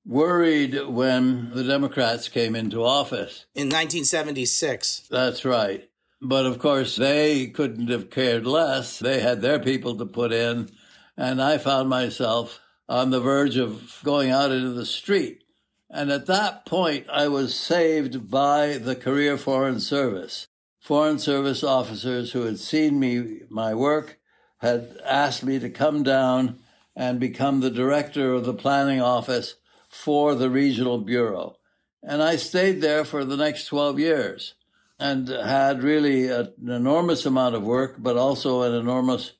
worried 0.07 0.87
when 0.87 1.51
the 1.51 1.65
Democrats 1.65 2.29
came 2.29 2.55
into 2.55 2.85
office. 2.85 3.47
In 3.55 3.69
1976. 3.69 5.09
That's 5.11 5.45
right. 5.45 5.89
But 6.21 6.47
of 6.47 6.59
course, 6.59 6.97
they 6.97 7.49
couldn't 7.49 7.89
have 7.89 8.11
cared 8.11 8.47
less. 8.47 8.99
They 8.99 9.21
had 9.21 9.43
their 9.43 9.59
people 9.59 9.97
to 9.97 10.07
put 10.07 10.33
in. 10.33 10.71
And 11.17 11.41
I 11.41 11.59
found 11.59 11.89
myself 11.89 12.61
on 12.89 13.11
the 13.11 13.21
verge 13.21 13.57
of 13.57 14.01
going 14.03 14.31
out 14.31 14.51
into 14.51 14.71
the 14.71 14.87
street. 14.87 15.43
And 15.91 16.11
at 16.11 16.27
that 16.27 16.67
point, 16.67 17.07
I 17.11 17.29
was 17.29 17.55
saved 17.55 18.31
by 18.31 18.79
the 18.79 18.97
Career 18.97 19.37
Foreign 19.37 19.81
Service. 19.81 20.49
Foreign 20.81 21.19
Service 21.19 21.63
officers 21.63 22.33
who 22.33 22.43
had 22.43 22.59
seen 22.59 22.99
me, 22.99 23.41
my 23.49 23.75
work, 23.75 24.19
had 24.59 24.97
asked 25.05 25.45
me 25.45 25.59
to 25.59 25.71
come 25.71 26.03
down 26.03 26.59
and 26.97 27.21
become 27.21 27.61
the 27.61 27.71
director 27.71 28.33
of 28.33 28.45
the 28.45 28.55
planning 28.55 29.01
office 29.01 29.57
for 29.95 30.35
the 30.35 30.51
regional 30.51 30.99
bureau. 30.99 31.57
And 32.03 32.23
I 32.23 32.37
stayed 32.37 32.81
there 32.81 33.05
for 33.05 33.25
the 33.25 33.37
next 33.37 33.67
12 33.67 33.99
years 33.99 34.55
and 34.99 35.29
had 35.29 35.83
really 35.83 36.29
an 36.29 36.53
enormous 36.67 37.25
amount 37.25 37.55
of 37.55 37.63
work, 37.63 37.97
but 37.99 38.17
also 38.17 38.63
an 38.63 38.75
enormous 38.75 39.33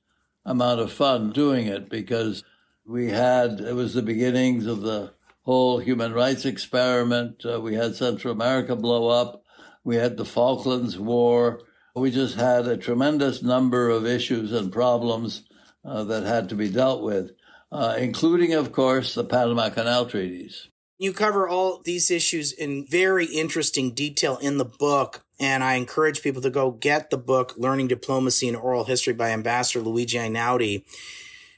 amount 0.45 0.81
of 0.81 0.93
fun 0.93 1.33
doing 1.33 1.67
it 1.67 1.91
because 1.91 2.45
we 2.87 3.11
had, 3.11 3.61
it 3.61 3.75
was 3.75 3.95
the 3.95 4.03
beginnings 4.03 4.67
of 4.67 4.81
the 4.83 5.13
whole 5.43 5.79
human 5.79 6.13
rights 6.13 6.45
experiment. 6.45 7.45
Uh, 7.45 7.61
we 7.61 7.75
had 7.75 7.97
Central 7.97 8.33
America 8.33 8.77
blow 8.77 9.09
up. 9.09 9.45
We 9.83 9.97
had 9.97 10.17
the 10.17 10.25
Falklands 10.25 10.99
War. 10.99 11.61
We 11.95 12.11
just 12.11 12.37
had 12.37 12.67
a 12.67 12.77
tremendous 12.77 13.43
number 13.43 13.91
of 13.91 14.07
issues 14.07 14.53
and 14.53 14.73
problems 14.73 15.43
uh, 15.85 16.05
that 16.05 16.25
had 16.25 16.49
to 16.49 16.55
be 16.55 16.71
dealt 16.71 17.03
with, 17.03 17.33
uh, 17.73 17.97
including, 17.99 18.53
of 18.53 18.73
course, 18.73 19.15
the 19.15 19.25
Panama 19.25 19.71
Canal 19.71 20.07
treaties. 20.07 20.69
You 20.99 21.13
cover 21.13 21.49
all 21.49 21.83
these 21.85 22.11
issues 22.11 22.53
in 22.53 22.87
very 22.87 23.27
interesting 23.27 23.93
detail 23.93 24.39
in 24.39 24.59
the 24.59 24.65
book. 24.65 25.25
And 25.41 25.65
I 25.65 25.75
encourage 25.75 26.23
people 26.23 26.43
to 26.43 26.51
go 26.51 26.71
get 26.71 27.11
the 27.11 27.19
book, 27.19 27.55
Learning 27.57 27.89
Diplomacy 27.89 28.47
and 28.47 28.57
Oral 28.57 28.85
History 28.85 29.13
by 29.13 29.31
Ambassador 29.31 29.81
Luigi 29.81 30.17
Einaudi. 30.17 30.85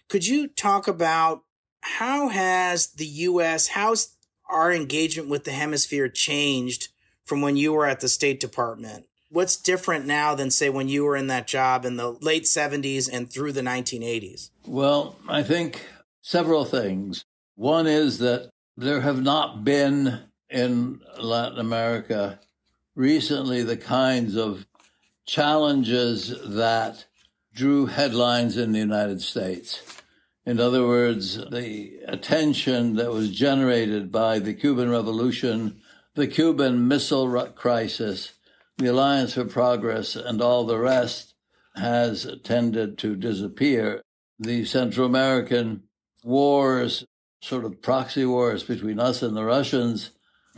Could 0.09 0.27
you 0.27 0.49
talk 0.49 0.89
about 0.89 1.43
how 1.83 2.29
has 2.29 2.89
the 2.89 3.07
U.S., 3.07 3.69
how's 3.69 4.17
our 4.49 4.73
engagement 4.73 5.29
with 5.29 5.45
the 5.45 5.53
hemisphere 5.53 6.09
changed 6.09 6.89
from 7.25 7.41
when 7.43 7.57
you 7.57 7.73
were 7.73 7.87
at 7.87 8.01
the 8.01 8.09
State 8.09 8.41
Department? 8.41 9.07
What's 9.31 9.57
different 9.57 10.07
now 10.07 10.35
than, 10.35 10.51
say, 10.51 10.71
when 10.71 10.89
you 10.89 11.05
were 11.05 11.17
in 11.17 11.27
that 11.27 11.47
job 11.47 11.85
in 11.85 11.97
the 11.97 12.13
late 12.21 12.45
70s 12.45 13.11
and 13.13 13.31
through 13.31 13.53
the 13.53 13.61
1980s? 13.61 14.51
Well, 14.65 15.17
I 15.29 15.43
think 15.43 15.85
several 16.27 16.65
things. 16.65 17.25
One 17.55 17.87
is 17.87 18.19
that 18.19 18.51
there 18.77 19.01
have 19.03 19.23
not 19.23 19.63
been 19.63 20.25
in 20.51 21.01
Latin 21.21 21.61
America 21.61 22.41
recently 22.97 23.63
the 23.63 23.77
kinds 23.77 24.35
of 24.35 24.67
challenges 25.25 26.35
that 26.45 27.07
drew 27.55 27.87
headlines 27.87 28.57
in 28.57 28.73
the 28.73 28.81
United 28.81 29.23
States. 29.23 29.81
In 30.45 30.59
other 30.59 30.85
words, 30.85 31.37
the 31.51 32.01
attention 32.09 32.97
that 32.97 33.13
was 33.13 33.31
generated 33.31 34.11
by 34.11 34.41
the 34.41 34.55
Cuban 34.55 34.91
Revolution 34.91 35.81
the 36.17 36.27
Cuban 36.27 36.89
Missile 36.89 37.29
Crisis, 37.49 38.33
the 38.79 38.87
Alliance 38.87 39.35
for 39.35 39.45
Progress, 39.45 40.17
and 40.17 40.41
all 40.41 40.65
the 40.65 40.79
rest 40.79 41.35
has 41.75 42.27
tended 42.43 42.97
to 42.99 43.17
disappear. 43.17 44.01
The 44.39 44.65
Central 44.65 45.07
American 45.07 45.83
wars, 46.27 47.07
sort 47.41 47.65
of 47.65 47.81
proxy 47.81 48.27
wars 48.27 48.65
between 48.65 48.99
us 48.99 49.23
and 49.23 49.37
the 49.37 49.45
Russians, 49.45 50.11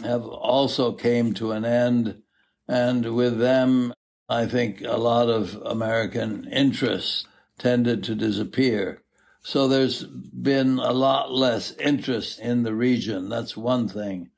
have 0.03 0.25
also 0.25 0.93
came 0.93 1.35
to 1.35 1.53
an 1.53 1.65
end. 1.65 2.23
And 2.67 3.15
with 3.15 3.39
them, 3.39 3.93
I 4.29 4.47
think 4.47 4.83
a 4.83 4.97
lot 4.97 5.29
of 5.29 5.55
American 5.65 6.49
interests 6.51 7.27
tended 7.59 8.05
to 8.05 8.15
disappear. 8.15 9.03
So 9.43 9.69
there's 9.69 10.05
been 10.05 10.79
a 10.79 10.93
lot 10.93 11.33
less 11.33 11.73
interest 11.73 12.39
in 12.41 12.63
the 12.63 12.75
region. 12.75 13.29
That's 13.29 13.57
one 13.57 13.89
thing. 13.89 14.31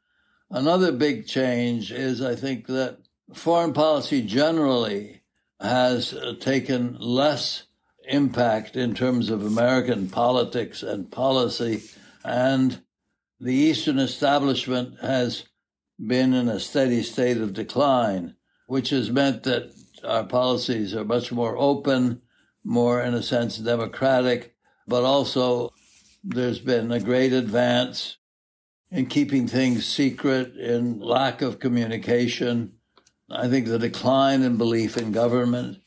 Another 0.51 0.93
big 0.93 1.27
change 1.27 1.93
is 1.93 2.23
I 2.23 2.35
think 2.35 2.67
that 2.67 2.99
foreign 3.33 3.73
policy 3.73 4.23
generally 4.23 5.23
has 5.61 6.15
taken 6.41 6.97
less 6.99 7.65
impact 8.11 8.77
in 8.77 8.95
terms 8.95 9.31
of 9.31 9.45
American 9.45 10.09
politics 10.09 10.83
and 10.83 11.11
policy, 11.11 11.83
and 12.25 12.83
the 13.41 13.55
Eastern 13.55 13.99
establishment 13.99 14.99
has 15.01 15.45
been 15.99 16.35
in 16.35 16.49
a 16.49 16.61
steady 16.61 17.03
state 17.03 17.39
of 17.39 17.55
decline, 17.55 18.35
which 18.67 18.91
has 18.91 19.11
meant 19.11 19.45
that 19.45 19.73
our 20.05 20.25
policies 20.25 20.95
are 20.95 21.05
much 21.05 21.33
more 21.33 21.57
open, 21.57 22.21
more, 22.65 23.01
in 23.01 23.15
a 23.15 23.23
sense, 23.23 23.59
democratic, 23.59 24.55
but 24.87 25.05
also 25.05 25.73
there's 26.23 26.59
been 26.59 26.93
a 26.93 27.01
great 27.01 27.33
advance 27.33 28.17
in 28.91 29.07
keeping 29.07 29.47
things 29.47 29.87
secret, 29.87 30.57
in 30.57 31.01
lack 31.01 31.43
of 31.43 31.61
communication. 31.61 32.73
I 33.31 33.49
think 33.49 33.67
the 33.67 33.79
decline 33.79 34.43
in 34.43 34.57
belief 34.57 34.97
in 34.97 35.13
government 35.13 35.79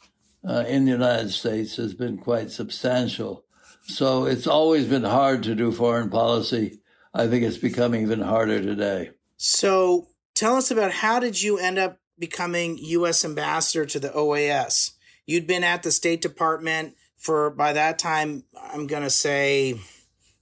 uh, 0.48 0.66
in 0.68 0.86
the 0.86 0.92
United 0.92 1.32
States 1.32 1.78
has 1.78 1.94
been 1.94 2.18
quite 2.18 2.52
substantial. 2.52 3.46
So 3.86 4.26
it's 4.26 4.48
always 4.48 4.86
been 4.86 5.04
hard 5.04 5.44
to 5.44 5.56
do 5.56 5.72
foreign 5.72 6.10
policy. 6.10 6.80
I 7.14 7.28
think 7.28 7.44
it's 7.44 7.58
becoming 7.58 8.04
even 8.04 8.22
harder 8.22 8.62
today. 8.62 9.12
So 9.38 10.08
tell 10.36 10.56
us 10.56 10.72
about 10.72 10.92
how 10.92 11.20
did 11.20 11.42
you 11.42 11.58
end 11.58 11.78
up 11.78 12.00
becoming 12.18 12.78
U.S. 12.78 13.26
ambassador 13.26 13.86
to 13.86 14.00
the 14.00 14.10
OAS? 14.10 14.92
You'd 15.26 15.48
been 15.48 15.64
at 15.64 15.84
the 15.84 15.92
State 15.92 16.22
Department 16.22 16.96
for, 17.18 17.50
by 17.50 17.74
that 17.74 18.00
time, 18.00 18.44
I'm 18.56 18.88
going 18.88 19.04
to 19.04 19.10
say, 19.10 19.76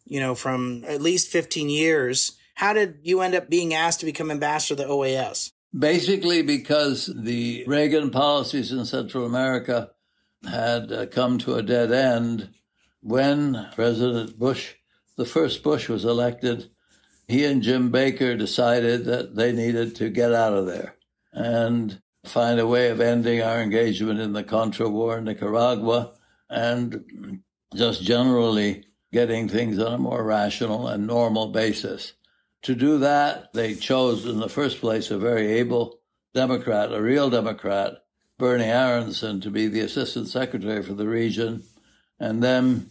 you 0.05 0.19
know, 0.19 0.33
from 0.33 0.83
at 0.87 1.01
least 1.01 1.31
15 1.31 1.69
years. 1.69 2.37
How 2.55 2.73
did 2.73 2.99
you 3.03 3.21
end 3.21 3.35
up 3.35 3.49
being 3.49 3.73
asked 3.73 3.99
to 3.99 4.05
become 4.05 4.31
ambassador 4.31 4.81
to 4.81 4.87
the 4.87 4.93
OAS? 4.93 5.51
Basically, 5.77 6.41
because 6.41 7.09
the 7.15 7.63
Reagan 7.65 8.11
policies 8.11 8.73
in 8.73 8.83
Central 8.85 9.25
America 9.25 9.91
had 10.43 10.91
uh, 10.91 11.05
come 11.05 11.37
to 11.39 11.55
a 11.55 11.63
dead 11.63 11.91
end 11.91 12.49
when 13.01 13.69
President 13.75 14.37
Bush, 14.37 14.73
the 15.15 15.25
first 15.25 15.63
Bush, 15.63 15.87
was 15.87 16.03
elected. 16.03 16.69
He 17.27 17.45
and 17.45 17.61
Jim 17.61 17.89
Baker 17.89 18.35
decided 18.35 19.05
that 19.05 19.35
they 19.35 19.53
needed 19.53 19.95
to 19.95 20.09
get 20.09 20.33
out 20.33 20.53
of 20.53 20.65
there 20.65 20.95
and 21.31 22.01
find 22.25 22.59
a 22.59 22.67
way 22.67 22.89
of 22.89 22.99
ending 22.99 23.41
our 23.41 23.61
engagement 23.61 24.19
in 24.19 24.33
the 24.33 24.43
Contra 24.43 24.89
War 24.89 25.19
in 25.19 25.23
Nicaragua 25.23 26.11
and 26.49 27.41
just 27.73 28.03
generally 28.03 28.85
getting 29.13 29.47
things 29.47 29.79
on 29.79 29.93
a 29.93 29.97
more 29.97 30.23
rational 30.23 30.87
and 30.87 31.07
normal 31.07 31.47
basis. 31.47 32.13
To 32.63 32.75
do 32.75 32.99
that, 32.99 33.53
they 33.53 33.73
chose 33.73 34.25
in 34.25 34.39
the 34.39 34.49
first 34.49 34.79
place 34.79 35.09
a 35.09 35.17
very 35.17 35.47
able 35.53 35.99
Democrat, 36.33 36.93
a 36.93 37.01
real 37.01 37.29
Democrat, 37.29 38.03
Bernie 38.37 38.65
Aronson, 38.65 39.41
to 39.41 39.49
be 39.49 39.67
the 39.67 39.79
assistant 39.79 40.27
secretary 40.27 40.83
for 40.83 40.93
the 40.93 41.07
region, 41.07 41.63
and 42.19 42.43
then 42.43 42.87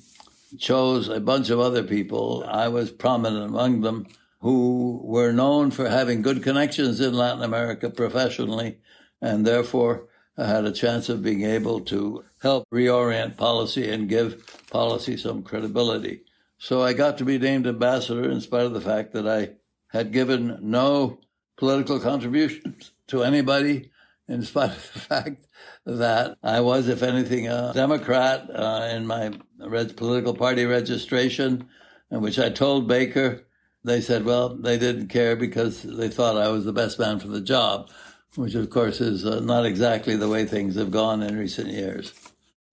chose 0.59 1.09
a 1.09 1.21
bunch 1.21 1.51
of 1.51 1.61
other 1.61 1.85
people. 1.85 2.45
I 2.49 2.67
was 2.67 2.91
prominent 2.91 3.45
among 3.45 3.83
them 3.83 4.09
who 4.41 5.01
were 5.05 5.33
known 5.33 5.71
for 5.71 5.89
having 5.89 6.23
good 6.23 6.43
connections 6.43 7.01
in 7.01 7.15
Latin 7.15 7.43
America 7.43 7.91
professionally, 7.91 8.79
and 9.23 9.47
therefore 9.47 10.09
uh, 10.37 10.47
had 10.47 10.65
a 10.65 10.73
chance 10.73 11.09
of 11.09 11.23
being 11.23 11.45
able 11.45 11.81
to 11.83 12.25
help 12.43 12.65
reorient 12.73 13.37
policy 13.37 13.89
and 13.89 14.09
give 14.09 14.67
policy 14.71 15.17
some 15.17 15.43
credibility. 15.43 16.23
So 16.59 16.83
I 16.83 16.93
got 16.93 17.19
to 17.19 17.25
be 17.25 17.39
named 17.39 17.67
ambassador 17.67 18.29
in 18.29 18.41
spite 18.41 18.67
of 18.67 18.75
the 18.75 18.81
fact 18.81 19.13
that 19.13 19.29
I 19.29 19.51
had 19.93 20.13
given 20.13 20.59
no 20.61 21.19
political 21.57 22.01
contributions 22.01 22.91
to 23.09 23.23
anybody 23.23 23.91
in 24.29 24.43
spite 24.43 24.71
of 24.71 24.93
the 24.93 24.99
fact 25.11 25.47
that 25.85 26.37
I 26.43 26.61
was, 26.61 26.89
if 26.89 27.03
anything, 27.03 27.49
a 27.49 27.73
Democrat 27.75 28.49
uh, 28.51 28.89
in 28.93 29.07
my 29.07 29.33
political 29.59 30.35
party 30.35 30.65
registration, 30.65 31.69
in 32.11 32.21
which 32.21 32.39
I 32.39 32.51
told 32.51 32.89
Baker, 32.89 33.47
they 33.85 34.01
said, 34.01 34.25
well, 34.25 34.51
they 34.57 34.79
didn't 34.79 35.09
care 35.09 35.37
because 35.37 35.83
they 35.83 36.09
thought 36.09 36.37
I 36.37 36.49
was 36.49 36.65
the 36.65 36.73
best 36.73 36.99
man 36.99 37.19
for 37.19 37.29
the 37.29 37.41
job, 37.41 37.91
which 38.37 38.55
of 38.55 38.71
course 38.71 39.01
is 39.01 39.25
uh, 39.27 39.41
not 39.41 39.65
exactly 39.65 40.17
the 40.17 40.29
way 40.29 40.45
things 40.45 40.77
have 40.77 40.91
gone 40.91 41.23
in 41.23 41.37
recent 41.37 41.69
years. 41.69 42.13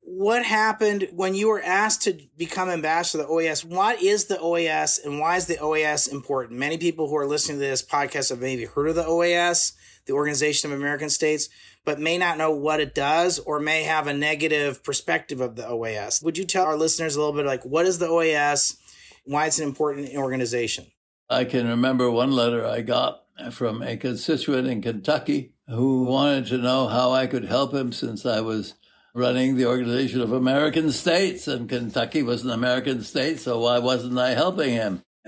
What 0.10 0.46
happened 0.46 1.10
when 1.12 1.36
you 1.36 1.50
were 1.50 1.62
asked 1.62 2.04
to 2.04 2.18
become 2.38 2.70
ambassador 2.70 3.24
to 3.24 3.28
the 3.28 3.34
OAS? 3.34 3.66
What 3.66 4.02
is 4.02 4.24
the 4.26 4.38
OAS 4.38 5.04
and 5.04 5.20
why 5.20 5.36
is 5.36 5.48
the 5.48 5.58
OAS 5.58 6.10
important? 6.10 6.58
Many 6.58 6.78
people 6.78 7.10
who 7.10 7.18
are 7.18 7.26
listening 7.26 7.58
to 7.58 7.66
this 7.66 7.84
podcast 7.84 8.30
have 8.30 8.40
maybe 8.40 8.64
heard 8.64 8.88
of 8.88 8.96
the 8.96 9.04
OAS, 9.04 9.74
the 10.06 10.14
Organization 10.14 10.72
of 10.72 10.80
American 10.80 11.10
States, 11.10 11.50
but 11.84 12.00
may 12.00 12.18
not 12.18 12.38
know 12.38 12.52
what 12.52 12.80
it 12.80 12.96
does 12.96 13.38
or 13.40 13.60
may 13.60 13.84
have 13.84 14.08
a 14.08 14.14
negative 14.14 14.82
perspective 14.82 15.42
of 15.42 15.58
the 15.58 15.64
OAS. 15.64 16.24
Would 16.24 16.38
you 16.38 16.46
tell 16.46 16.64
our 16.64 16.78
listeners 16.78 17.18
a 17.18 17.20
little 17.20 17.36
bit 17.36 17.46
like 17.46 17.66
what 17.66 17.86
is 17.86 18.00
the 18.00 18.08
OAS, 18.08 18.78
why 19.26 19.48
it's 19.48 19.60
an 19.60 19.68
important 19.68 20.16
organization? 20.16 20.88
I 21.30 21.44
can 21.44 21.68
remember 21.68 22.10
one 22.10 22.32
letter 22.32 22.66
I 22.66 22.80
got 22.80 23.24
from 23.52 23.82
a 23.84 23.98
constituent 23.98 24.70
in 24.70 24.82
Kentucky 24.82 25.52
who 25.68 26.06
wanted 26.06 26.46
to 26.46 26.60
know 26.60 26.88
how 26.88 27.12
I 27.12 27.28
could 27.28 27.44
help 27.44 27.74
him 27.74 27.92
since 27.92 28.26
I 28.26 28.40
was 28.40 28.76
running 29.18 29.56
the 29.56 29.66
Organization 29.66 30.22
of 30.22 30.32
American 30.32 30.92
States 30.92 31.48
and 31.48 31.68
Kentucky 31.68 32.22
was 32.22 32.46
an 32.46 32.52
American 32.52 33.02
state, 33.02 33.40
so 33.40 33.60
why 33.62 33.80
wasn't 33.80 34.20
I 34.20 34.36
helping 34.36 34.70
him? 34.70 35.02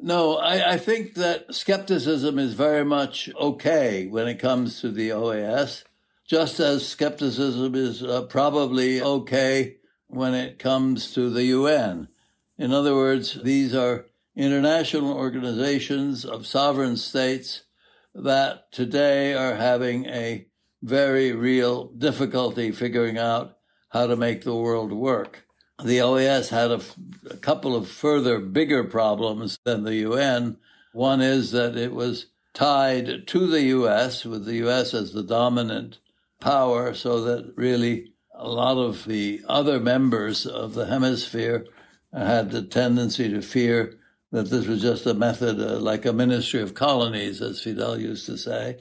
no, 0.00 0.38
I, 0.38 0.72
I, 0.72 0.78
think 0.78 1.14
that 1.14 1.54
skepticism 1.54 2.38
is 2.38 2.54
very 2.54 2.86
much 2.86 3.28
okay 3.34 4.06
when 4.06 4.26
it 4.26 4.38
comes 4.38 4.80
to 4.80 4.90
the 4.90 5.10
OAS, 5.10 5.84
just 6.26 6.58
as 6.58 6.88
skepticism 6.88 7.74
is 7.74 8.02
uh, 8.02 8.22
probably 8.22 9.02
okay 9.02 9.76
when 10.08 10.32
it 10.32 10.58
comes 10.58 11.12
to 11.12 11.28
the 11.28 11.44
UN. 11.44 12.08
In 12.56 12.72
other 12.72 12.96
words, 12.96 13.42
these 13.42 13.74
are 13.74 14.06
international 14.34 15.12
organizations 15.12 16.24
of 16.24 16.46
sovereign 16.46 16.96
states 16.96 17.64
that 18.14 18.72
today 18.72 19.34
are 19.34 19.54
having 19.54 20.06
a 20.06 20.46
very 20.82 21.32
real 21.32 21.86
difficulty 21.86 22.72
figuring 22.72 23.18
out 23.18 23.56
how 23.90 24.06
to 24.06 24.16
make 24.16 24.42
the 24.42 24.54
world 24.54 24.92
work 24.92 25.46
the 25.84 25.98
OAS 25.98 26.50
had 26.50 26.70
a, 26.70 27.36
couple 27.36 27.74
of 27.74 27.88
further 27.88 28.38
bigger 28.38 28.84
problems 28.84 29.58
than 29.64 29.82
the 29.82 29.96
UN. 29.96 30.56
One 30.92 31.20
is 31.20 31.50
that 31.52 31.76
it 31.76 31.92
was 31.92 32.26
tied 32.54 33.26
to 33.26 33.46
the 33.46 33.62
US, 33.62 34.24
with 34.24 34.44
the 34.44 34.56
US 34.68 34.94
as 34.94 35.12
the 35.12 35.22
dominant 35.22 35.98
power, 36.40 36.94
so 36.94 37.22
that 37.22 37.52
really 37.56 38.12
a 38.34 38.48
lot 38.48 38.76
of 38.76 39.04
the 39.06 39.40
other 39.48 39.80
members 39.80 40.46
of 40.46 40.74
the 40.74 40.86
hemisphere 40.86 41.66
had 42.12 42.50
the 42.50 42.62
tendency 42.62 43.28
to 43.30 43.42
fear 43.42 43.98
that 44.30 44.50
this 44.50 44.66
was 44.66 44.82
just 44.82 45.06
a 45.06 45.14
method 45.14 45.60
uh, 45.60 45.78
like 45.78 46.06
a 46.06 46.12
ministry 46.12 46.60
of 46.60 46.74
colonies, 46.74 47.40
as 47.40 47.60
Fidel 47.60 47.98
used 47.98 48.26
to 48.26 48.36
say, 48.36 48.78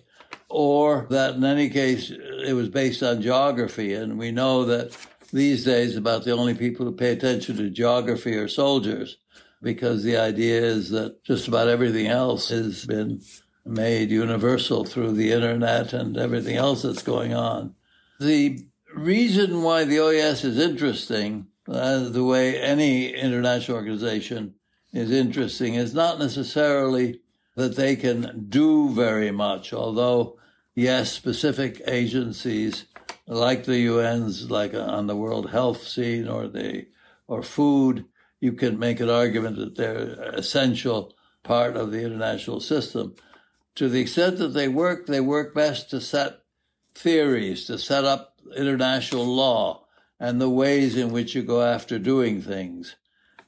or 0.52 1.08
that 1.10 1.36
in 1.36 1.44
any 1.44 1.70
case 1.70 2.12
it 2.12 2.54
was 2.54 2.70
based 2.70 3.02
on 3.02 3.22
geography. 3.22 3.94
And 3.94 4.20
we 4.20 4.32
know 4.32 4.66
that 4.66 4.96
these 5.32 5.64
days 5.64 5.96
about 5.96 6.26
the 6.26 6.32
only 6.32 6.54
people 6.54 6.86
who 6.86 6.92
pay 6.92 7.12
attention 7.12 7.58
to 7.58 7.70
geography 7.70 8.36
are 8.36 8.48
soldiers, 8.48 9.18
because 9.62 10.04
the 10.04 10.18
idea 10.18 10.62
is 10.62 10.90
that 10.90 11.24
just 11.24 11.48
about 11.48 11.68
everything 11.68 12.08
else 12.08 12.50
has 12.50 12.86
been 12.86 13.22
made 13.66 14.10
universal 14.10 14.84
through 14.84 15.14
the 15.14 15.32
internet 15.32 15.94
and 15.94 16.18
everything 16.18 16.58
else 16.58 16.82
that's 16.82 17.04
going 17.04 17.34
on. 17.34 17.76
The 18.20 18.60
reason 18.94 19.62
why 19.62 19.84
the 19.84 19.98
OAS 19.98 20.44
is 20.44 20.60
interesting, 20.60 21.48
uh, 21.68 22.10
the 22.10 22.24
way 22.24 22.60
any 22.60 23.14
international 23.14 23.78
organization 23.78 24.56
is 24.94 25.12
interesting, 25.12 25.76
is 25.76 25.94
not 25.94 26.20
necessarily 26.20 27.22
that 27.56 27.76
they 27.76 27.96
can 27.96 28.48
do 28.50 28.90
very 28.90 29.32
much, 29.32 29.74
although, 29.74 30.38
yes, 30.76 31.12
specific 31.12 31.82
agencies 31.88 32.86
like 33.28 33.66
the 33.66 33.88
UN's, 33.88 34.50
like 34.50 34.74
on 34.74 35.08
the 35.08 35.16
World 35.16 35.52
Health 35.52 35.88
scene 35.88 36.28
or 36.28 36.48
the 36.48 36.88
or 37.28 37.44
food, 37.44 38.06
you 38.40 38.54
can 38.54 38.78
make 38.78 39.00
an 39.00 39.10
argument 39.10 39.58
that 39.58 39.78
they're 39.78 40.34
essential 40.34 41.16
part 41.44 41.78
of 41.78 41.92
the 41.92 42.04
international 42.04 42.60
system. 42.60 43.16
To 43.76 43.88
the 43.88 44.02
extent 44.02 44.38
that 44.40 44.50
they 44.50 44.68
work, 44.68 45.08
they 45.08 45.22
work 45.22 45.56
best 45.56 45.90
to 45.92 46.02
set 46.02 46.42
theories, 46.94 47.66
to 47.68 47.78
set 47.78 48.04
up 48.04 48.36
international 48.56 49.26
law 49.26 49.86
and 50.20 50.42
the 50.42 50.50
ways 50.50 50.98
in 50.98 51.12
which 51.12 51.34
you 51.34 51.42
go 51.42 51.62
after 51.64 51.98
doing 51.98 52.42
things. 52.42 52.96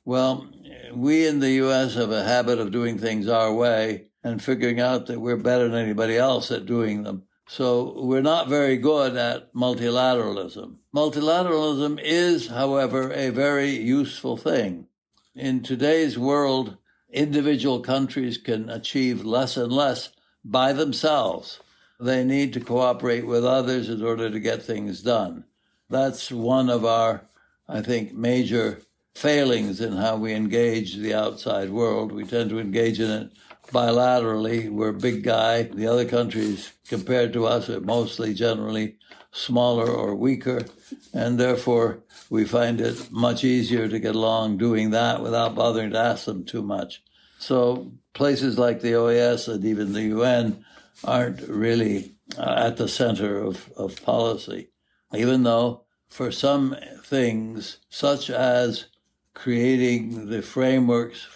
Well, 0.06 0.50
we 0.94 1.28
in 1.28 1.40
the 1.40 1.52
US 1.64 1.96
have 1.96 2.12
a 2.12 2.24
habit 2.24 2.60
of 2.60 2.72
doing 2.72 2.98
things 2.98 3.28
our 3.28 3.54
way 3.54 4.08
and 4.24 4.42
figuring 4.42 4.80
out 4.80 5.08
that 5.08 5.20
we're 5.20 5.38
better 5.38 5.68
than 5.68 5.84
anybody 5.84 6.18
else 6.18 6.52
at 6.52 6.66
doing 6.66 7.04
them. 7.04 7.24
So 7.48 8.02
we're 8.02 8.22
not 8.22 8.48
very 8.48 8.78
good 8.78 9.18
at 9.18 9.54
multilateralism. 9.54 10.78
Multilateralism 10.96 12.00
is, 12.02 12.48
however, 12.48 13.12
a 13.12 13.30
very 13.30 13.72
useful 13.72 14.38
thing. 14.38 14.88
In 15.36 15.62
today's 15.62 16.18
world, 16.18 16.78
individual 17.12 17.82
countries 17.82 18.38
can 18.38 18.70
achieve 18.70 19.26
less 19.26 19.58
and 19.58 19.72
less 19.72 20.12
by 20.46 20.72
themselves. 20.74 21.60
They 22.00 22.24
need 22.24 22.54
to 22.54 22.60
cooperate 22.60 23.26
with 23.26 23.46
others 23.46 23.90
in 23.90 24.04
order 24.04 24.30
to 24.30 24.40
get 24.40 24.64
things 24.64 25.02
done. 25.02 25.44
That's 25.90 26.32
one 26.32 26.70
of 26.70 26.86
our, 26.86 27.24
I 27.68 27.82
think, 27.82 28.14
major 28.14 28.82
failings 29.14 29.80
in 29.80 29.94
how 29.94 30.18
we 30.18 30.34
engage 30.34 30.96
the 30.96 31.14
outside 31.14 31.70
world. 31.70 32.12
We 32.12 32.26
tend 32.26 32.50
to 32.50 32.60
engage 32.60 33.00
in 33.00 33.12
it 33.12 33.32
bilaterally. 33.72 34.70
We're 34.70 34.90
a 34.90 34.94
big 34.94 35.24
guy. 35.24 35.64
The 35.64 35.88
other 35.88 36.06
countries, 36.06 36.72
compared 36.88 37.34
to 37.34 37.46
us, 37.46 37.70
are 37.70 37.82
mostly 37.82 38.34
generally 38.34 38.98
smaller 39.32 39.90
or 39.90 40.16
weaker. 40.16 40.66
And 41.14 41.40
therefore, 41.40 42.04
we 42.30 42.46
find 42.46 42.80
it 42.82 43.12
much 43.12 43.44
easier 43.44 43.88
to 43.88 44.00
get 44.00 44.16
along 44.16 44.58
doing 44.58 44.92
that 44.92 45.22
without 45.22 45.56
bothering 45.56 45.92
to 45.92 46.00
ask 46.00 46.26
them 46.26 46.46
too 46.46 46.62
much. 46.62 47.02
So 47.40 47.92
places 48.14 48.58
like 48.58 48.82
the 48.82 48.94
OAS 48.94 49.48
and 49.48 49.66
even 49.66 49.94
the 49.94 50.04
UN 50.04 50.64
aren't 51.04 51.42
really 51.42 52.14
uh, 52.38 52.56
at 52.58 52.78
the 52.78 52.88
center 52.88 53.38
of, 53.40 53.72
of 53.76 54.02
policy, 54.04 54.70
even 55.14 55.44
though 55.44 55.84
for 56.08 56.32
some 56.32 56.76
things, 57.04 57.78
such 57.90 58.30
as 58.30 58.86
creating 59.34 60.30
the 60.30 60.42
frameworks 60.42 61.28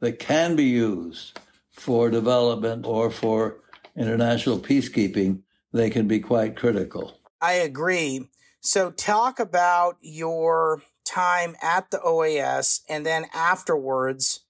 that 0.00 0.18
can 0.18 0.56
be 0.56 0.64
used 0.64 1.38
for 1.86 2.10
development 2.10 2.84
or 2.84 3.12
for 3.12 3.58
international 3.96 4.58
peacekeeping, 4.58 5.38
they 5.72 5.88
can 5.88 6.08
be 6.08 6.18
quite 6.18 6.56
critical. 6.56 7.16
I 7.40 7.52
agree. 7.52 8.28
So, 8.60 8.90
talk 8.90 9.38
about 9.38 9.96
your 10.00 10.82
time 11.04 11.54
at 11.62 11.92
the 11.92 11.98
OAS 11.98 12.80
and 12.88 13.06
then 13.06 13.26
afterwards, 13.32 14.40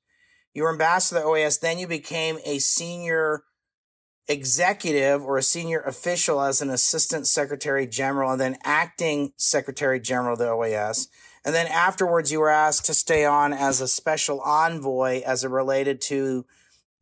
you 0.54 0.62
were 0.62 0.72
ambassador 0.72 1.20
to 1.20 1.24
the 1.26 1.30
OAS, 1.30 1.60
then 1.60 1.78
you 1.78 1.86
became 1.86 2.38
a 2.46 2.58
senior 2.58 3.42
executive 4.28 5.22
or 5.22 5.36
a 5.36 5.42
senior 5.42 5.80
official 5.80 6.40
as 6.40 6.62
an 6.62 6.70
assistant 6.70 7.26
secretary 7.26 7.86
general 7.86 8.32
and 8.32 8.40
then 8.40 8.56
acting 8.64 9.34
secretary 9.36 10.00
general 10.00 10.32
of 10.32 10.38
the 10.38 10.46
OAS. 10.46 11.08
And 11.44 11.54
then 11.54 11.66
afterwards, 11.66 12.32
you 12.32 12.40
were 12.40 12.48
asked 12.48 12.86
to 12.86 12.94
stay 12.94 13.26
on 13.26 13.52
as 13.52 13.82
a 13.82 13.86
special 13.86 14.40
envoy 14.40 15.20
as 15.20 15.44
it 15.44 15.50
related 15.50 16.00
to 16.02 16.46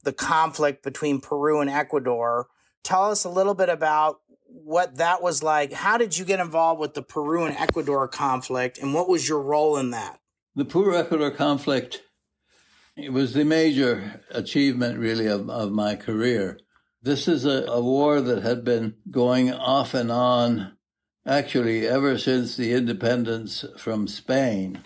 the 0.05 0.13
conflict 0.13 0.83
between 0.83 1.21
Peru 1.21 1.61
and 1.61 1.71
Ecuador. 1.71 2.49
Tell 2.83 3.11
us 3.11 3.25
a 3.25 3.31
little 3.31 3.55
bit 3.55 3.69
about 3.69 4.21
what 4.47 4.97
that 4.97 5.23
was 5.23 5.43
like. 5.43 5.73
How 5.73 5.99
did 5.99 6.17
you 6.17 6.25
get 6.25 6.41
involved 6.41 6.81
with 6.81 6.95
the 6.95 7.03
Peru 7.03 7.45
and 7.45 7.57
Ecuador 7.57 8.07
conflict, 8.09 8.79
and 8.79 8.95
what 8.95 9.09
was 9.09 9.29
your 9.29 9.41
role 9.41 9.77
in 9.77 9.91
that? 9.91 10.21
The 10.55 10.65
Peru 10.65 10.97
Ecuador 10.97 11.31
conflict 11.31 12.03
it 12.97 13.13
was 13.13 13.35
the 13.35 13.45
major 13.45 14.23
achievement, 14.31 14.99
really, 14.99 15.27
of, 15.27 15.51
of 15.51 15.73
my 15.73 15.97
career. 15.97 16.61
This 17.03 17.27
is 17.27 17.45
a, 17.45 17.65
a 17.67 17.81
war 17.81 18.21
that 18.21 18.45
had 18.45 18.63
been 18.63 18.95
going 19.11 19.53
off 19.53 19.95
and 19.95 20.13
on, 20.13 20.77
actually, 21.27 21.89
ever 21.89 22.17
since 22.19 22.57
the 22.57 22.73
independence 22.73 23.65
from 23.77 24.07
Spain. 24.07 24.79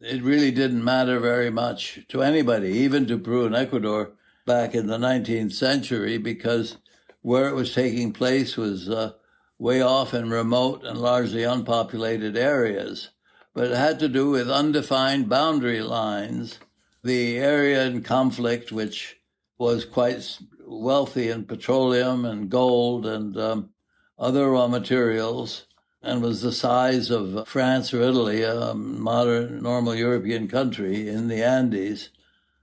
It 0.00 0.22
really 0.22 0.50
didn't 0.50 0.82
matter 0.82 1.20
very 1.20 1.50
much 1.50 2.00
to 2.08 2.22
anybody, 2.22 2.70
even 2.70 3.06
to 3.06 3.16
Peru 3.16 3.46
and 3.46 3.54
Ecuador, 3.54 4.12
back 4.44 4.74
in 4.74 4.86
the 4.86 4.98
19th 4.98 5.52
century 5.52 6.18
because 6.18 6.76
where 7.22 7.48
it 7.48 7.54
was 7.54 7.74
taking 7.74 8.12
place 8.12 8.56
was 8.56 8.88
uh, 8.88 9.12
way 9.58 9.80
off 9.80 10.12
in 10.12 10.28
remote 10.28 10.84
and 10.84 10.98
largely 10.98 11.44
unpopulated 11.44 12.36
areas. 12.36 13.10
But 13.54 13.70
it 13.70 13.76
had 13.76 13.98
to 14.00 14.08
do 14.08 14.30
with 14.30 14.50
undefined 14.50 15.28
boundary 15.28 15.80
lines. 15.80 16.58
The 17.04 17.38
area 17.38 17.84
in 17.84 18.02
conflict, 18.02 18.72
which 18.72 19.18
was 19.58 19.84
quite 19.84 20.38
wealthy 20.66 21.28
in 21.28 21.44
petroleum 21.44 22.24
and 22.24 22.50
gold 22.50 23.06
and 23.06 23.36
um, 23.36 23.70
other 24.18 24.50
raw 24.50 24.66
materials, 24.66 25.66
and 26.02 26.22
was 26.22 26.42
the 26.42 26.52
size 26.52 27.10
of 27.10 27.46
France 27.46 27.94
or 27.94 28.00
Italy, 28.00 28.42
a 28.42 28.74
modern, 28.74 29.62
normal 29.62 29.94
European 29.94 30.48
country 30.48 31.08
in 31.08 31.28
the 31.28 31.44
Andes. 31.44 32.08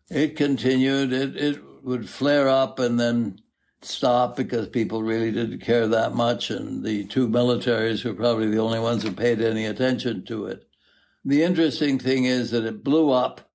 It 0.09 0.35
continued, 0.35 1.13
it, 1.13 1.37
it 1.37 1.61
would 1.83 2.09
flare 2.09 2.47
up 2.47 2.79
and 2.79 2.99
then 2.99 3.39
stop 3.81 4.35
because 4.35 4.67
people 4.67 5.03
really 5.03 5.31
didn't 5.31 5.59
care 5.59 5.87
that 5.87 6.13
much, 6.13 6.49
and 6.49 6.83
the 6.83 7.05
two 7.05 7.27
militaries 7.27 8.03
were 8.03 8.13
probably 8.13 8.49
the 8.49 8.59
only 8.59 8.79
ones 8.79 9.03
who 9.03 9.11
paid 9.11 9.41
any 9.41 9.65
attention 9.65 10.25
to 10.25 10.45
it. 10.45 10.67
The 11.23 11.43
interesting 11.43 11.99
thing 11.99 12.25
is 12.25 12.51
that 12.51 12.65
it 12.65 12.83
blew 12.83 13.11
up 13.11 13.49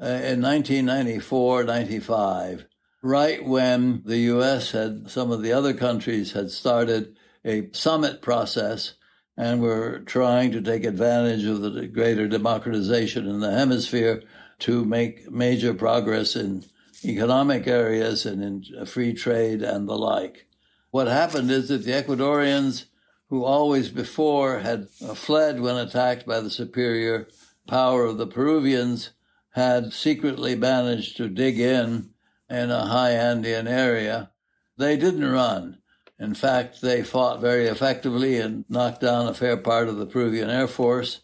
uh, 0.00 0.06
in 0.06 0.42
1994 0.42 1.64
95, 1.64 2.66
right 3.02 3.44
when 3.44 4.02
the 4.04 4.18
US 4.18 4.72
had, 4.72 5.10
some 5.10 5.30
of 5.30 5.42
the 5.42 5.52
other 5.52 5.74
countries 5.74 6.32
had 6.32 6.50
started 6.50 7.16
a 7.44 7.68
summit 7.72 8.22
process 8.22 8.94
and 9.36 9.60
were 9.60 10.00
trying 10.06 10.52
to 10.52 10.60
take 10.60 10.84
advantage 10.84 11.44
of 11.44 11.60
the 11.60 11.86
greater 11.86 12.28
democratization 12.28 13.28
in 13.28 13.40
the 13.40 13.50
hemisphere 13.50 14.22
to 14.60 14.84
make 14.84 15.30
major 15.30 15.74
progress 15.74 16.36
in 16.36 16.64
economic 17.04 17.66
areas 17.66 18.26
and 18.26 18.42
in 18.42 18.64
uh, 18.78 18.84
free 18.84 19.12
trade 19.12 19.62
and 19.62 19.88
the 19.88 19.96
like. 19.96 20.46
What 20.90 21.08
happened 21.08 21.50
is 21.50 21.68
that 21.68 21.84
the 21.84 21.92
Ecuadorians, 21.92 22.84
who 23.28 23.44
always 23.44 23.88
before 23.88 24.60
had 24.60 24.88
uh, 25.04 25.14
fled 25.14 25.60
when 25.60 25.76
attacked 25.76 26.26
by 26.26 26.40
the 26.40 26.50
superior 26.50 27.28
power 27.66 28.04
of 28.04 28.18
the 28.18 28.26
Peruvians, 28.26 29.10
had 29.50 29.92
secretly 29.92 30.54
managed 30.54 31.16
to 31.16 31.28
dig 31.28 31.58
in 31.58 32.10
in 32.50 32.70
a 32.70 32.86
high 32.86 33.12
Andean 33.12 33.66
area. 33.66 34.30
They 34.76 34.96
didn't 34.96 35.30
run. 35.30 35.78
In 36.18 36.34
fact, 36.34 36.80
they 36.80 37.02
fought 37.02 37.40
very 37.40 37.66
effectively 37.66 38.38
and 38.38 38.64
knocked 38.68 39.00
down 39.00 39.26
a 39.26 39.34
fair 39.34 39.56
part 39.56 39.88
of 39.88 39.96
the 39.96 40.06
Peruvian 40.06 40.50
Air 40.50 40.68
Force. 40.68 41.20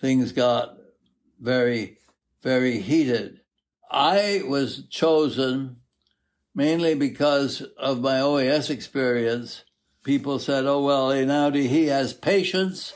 Things 0.00 0.32
got 0.32 0.76
very, 1.40 1.98
very 2.42 2.78
heated. 2.80 3.40
I 3.90 4.42
was 4.46 4.86
chosen 4.88 5.76
mainly 6.54 6.94
because 6.94 7.62
of 7.78 8.00
my 8.00 8.18
OAS 8.18 8.70
experience. 8.70 9.64
People 10.04 10.38
said, 10.38 10.66
oh, 10.66 10.82
well, 10.82 11.08
Einaudi, 11.08 11.68
he 11.68 11.86
has 11.86 12.12
patience 12.12 12.94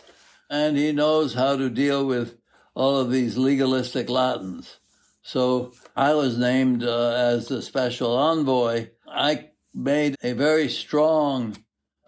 and 0.50 0.76
he 0.76 0.92
knows 0.92 1.34
how 1.34 1.56
to 1.56 1.68
deal 1.68 2.06
with 2.06 2.38
all 2.74 2.98
of 2.98 3.10
these 3.10 3.36
legalistic 3.36 4.08
Latins. 4.08 4.78
So 5.22 5.72
I 5.96 6.14
was 6.14 6.38
named 6.38 6.84
uh, 6.84 7.10
as 7.10 7.48
the 7.48 7.60
special 7.60 8.16
envoy. 8.16 8.88
I 9.06 9.48
made 9.74 10.16
a 10.22 10.32
very 10.32 10.68
strong 10.68 11.56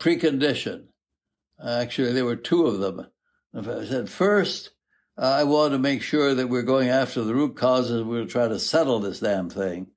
precondition. 0.01 0.87
Actually, 1.63 2.13
there 2.13 2.25
were 2.25 2.37
two 2.37 2.67
of 2.67 2.79
them. 2.79 3.07
I 3.55 3.85
said, 3.85 4.09
first, 4.09 4.71
Uh, 5.21 5.25
I 5.25 5.45
want 5.45 5.75
to 5.75 5.79
make 5.79 6.01
sure 6.01 6.35
that 6.35 6.49
we're 6.49 6.63
going 6.63 6.89
after 6.89 7.23
the 7.23 7.35
root 7.35 7.55
causes. 7.55 8.03
We're 8.03 8.25
try 8.25 8.49
to 8.49 8.59
settle 8.59 9.01
this 9.01 9.21
damn 9.21 9.51
thing. 9.51 9.89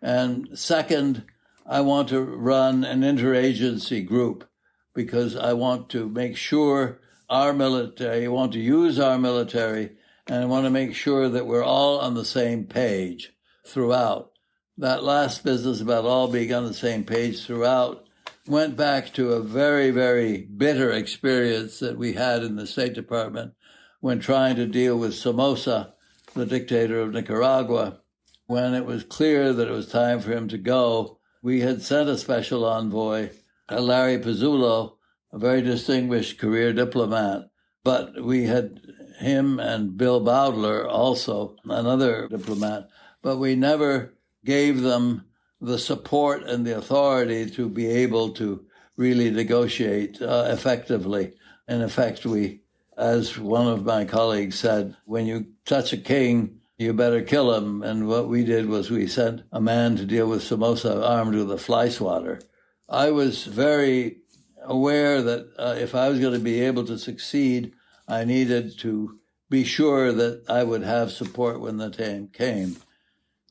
And 0.00 0.56
second, 0.56 1.24
I 1.66 1.80
want 1.80 2.10
to 2.10 2.20
run 2.20 2.84
an 2.84 3.00
interagency 3.00 4.06
group 4.06 4.48
because 4.94 5.34
I 5.34 5.54
want 5.54 5.88
to 5.90 6.08
make 6.08 6.36
sure 6.36 7.00
our 7.28 7.52
military, 7.52 8.26
I 8.26 8.28
want 8.28 8.52
to 8.52 8.60
use 8.60 9.00
our 9.00 9.18
military, 9.18 9.90
and 10.28 10.42
I 10.42 10.46
want 10.46 10.66
to 10.66 10.70
make 10.70 10.94
sure 10.94 11.28
that 11.28 11.46
we're 11.46 11.64
all 11.64 11.98
on 11.98 12.14
the 12.14 12.24
same 12.24 12.64
page 12.64 13.32
throughout 13.66 14.30
that 14.78 15.02
last 15.02 15.44
business 15.44 15.80
about 15.80 16.04
all 16.04 16.28
being 16.28 16.54
on 16.54 16.64
the 16.64 16.72
same 16.72 17.04
page 17.04 17.44
throughout 17.44 18.06
went 18.46 18.76
back 18.76 19.12
to 19.12 19.32
a 19.32 19.42
very, 19.42 19.90
very 19.90 20.42
bitter 20.42 20.90
experience 20.90 21.80
that 21.80 21.98
we 21.98 22.14
had 22.14 22.42
in 22.42 22.56
the 22.56 22.66
State 22.66 22.94
Department 22.94 23.52
when 24.00 24.18
trying 24.18 24.56
to 24.56 24.66
deal 24.66 24.98
with 24.98 25.14
Somoza, 25.14 25.94
the 26.34 26.46
dictator 26.46 27.00
of 27.00 27.12
Nicaragua. 27.12 28.00
When 28.46 28.74
it 28.74 28.84
was 28.84 29.04
clear 29.04 29.52
that 29.52 29.68
it 29.68 29.72
was 29.72 29.88
time 29.88 30.20
for 30.20 30.32
him 30.32 30.48
to 30.48 30.58
go, 30.58 31.18
we 31.42 31.60
had 31.60 31.82
sent 31.82 32.08
a 32.08 32.18
special 32.18 32.64
envoy, 32.64 33.30
Larry 33.70 34.18
Pezzullo, 34.18 34.96
a 35.32 35.38
very 35.38 35.62
distinguished 35.62 36.38
career 36.38 36.72
diplomat, 36.72 37.50
but 37.84 38.22
we 38.22 38.44
had 38.44 38.80
him 39.20 39.60
and 39.60 39.96
Bill 39.96 40.20
Bowdler 40.20 40.88
also, 40.88 41.56
another 41.64 42.26
diplomat, 42.28 42.88
but 43.22 43.36
we 43.36 43.54
never 43.54 44.14
gave 44.44 44.80
them 44.80 45.24
the 45.60 45.78
support 45.78 46.42
and 46.42 46.66
the 46.66 46.76
authority 46.76 47.48
to 47.50 47.68
be 47.68 47.86
able 47.86 48.30
to 48.30 48.64
really 48.96 49.30
negotiate 49.30 50.20
uh, 50.20 50.46
effectively. 50.48 51.32
In 51.68 51.82
effect, 51.82 52.24
we, 52.24 52.62
as 53.00 53.38
one 53.38 53.66
of 53.66 53.84
my 53.84 54.04
colleagues 54.04 54.58
said, 54.58 54.94
when 55.06 55.24
you 55.24 55.46
touch 55.64 55.92
a 55.94 55.96
king, 55.96 56.60
you 56.76 56.92
better 56.92 57.22
kill 57.22 57.54
him. 57.54 57.82
And 57.82 58.06
what 58.06 58.28
we 58.28 58.44
did 58.44 58.66
was 58.66 58.90
we 58.90 59.06
sent 59.06 59.42
a 59.50 59.60
man 59.60 59.96
to 59.96 60.04
deal 60.04 60.28
with 60.28 60.42
Somoza 60.42 61.02
armed 61.04 61.34
with 61.34 61.50
a 61.50 61.56
fly 61.56 61.88
swatter. 61.88 62.40
I 62.88 63.10
was 63.10 63.44
very 63.44 64.18
aware 64.62 65.22
that 65.22 65.50
uh, 65.58 65.76
if 65.78 65.94
I 65.94 66.10
was 66.10 66.20
going 66.20 66.34
to 66.34 66.40
be 66.40 66.60
able 66.60 66.84
to 66.86 66.98
succeed, 66.98 67.72
I 68.06 68.24
needed 68.24 68.78
to 68.80 69.18
be 69.48 69.64
sure 69.64 70.12
that 70.12 70.44
I 70.48 70.62
would 70.62 70.82
have 70.82 71.10
support 71.10 71.60
when 71.60 71.78
the 71.78 71.90
time 71.90 72.28
came. 72.28 72.76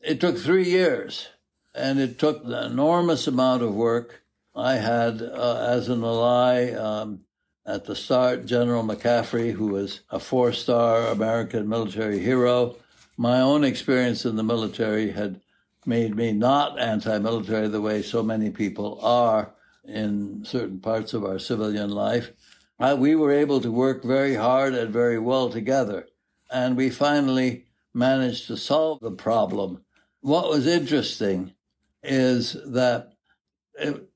It 0.02 0.22
took 0.22 0.38
three 0.38 0.70
years, 0.70 1.28
and 1.74 2.00
it 2.00 2.20
took 2.20 2.44
an 2.44 2.54
enormous 2.54 3.28
amount 3.28 3.64
of 3.64 3.74
work. 3.74 4.24
I 4.56 4.76
had, 4.76 5.22
uh, 5.22 5.66
as 5.70 5.90
an 5.90 6.04
ally, 6.04 6.72
um, 6.74 7.22
at 7.70 7.86
the 7.86 7.96
start, 7.96 8.46
General 8.46 8.84
McCaffrey, 8.84 9.52
who 9.52 9.68
was 9.68 10.02
a 10.10 10.20
four 10.20 10.52
star 10.52 11.08
American 11.08 11.70
military 11.70 12.20
hero. 12.20 12.76
My 13.18 13.40
own 13.42 13.64
experience 13.64 14.26
in 14.26 14.36
the 14.36 14.44
military 14.44 15.12
had 15.12 15.42
made 15.86 16.16
me 16.16 16.32
not 16.32 16.80
anti 16.80 17.18
military 17.20 17.68
the 17.68 17.82
way 17.82 18.02
so 18.02 18.24
many 18.24 18.50
people 18.50 19.00
are 19.02 19.54
in 19.86 20.44
certain 20.46 20.80
parts 20.80 21.14
of 21.14 21.24
our 21.24 21.40
civilian 21.40 21.90
life. 21.90 22.32
I, 22.80 22.94
we 22.94 23.16
were 23.16 23.32
able 23.32 23.62
to 23.62 23.72
work 23.72 24.04
very 24.04 24.36
hard 24.36 24.74
and 24.74 24.92
very 24.92 25.20
well 25.20 25.50
together. 25.50 26.08
And 26.52 26.76
we 26.76 26.90
finally 26.90 27.66
managed 27.94 28.48
to 28.48 28.58
solve 28.58 29.00
the 29.02 29.12
problem 29.12 29.84
what 30.22 30.50
was 30.50 30.68
interesting 30.68 31.54
is 32.04 32.58
that 32.66 33.14
it 33.76 34.10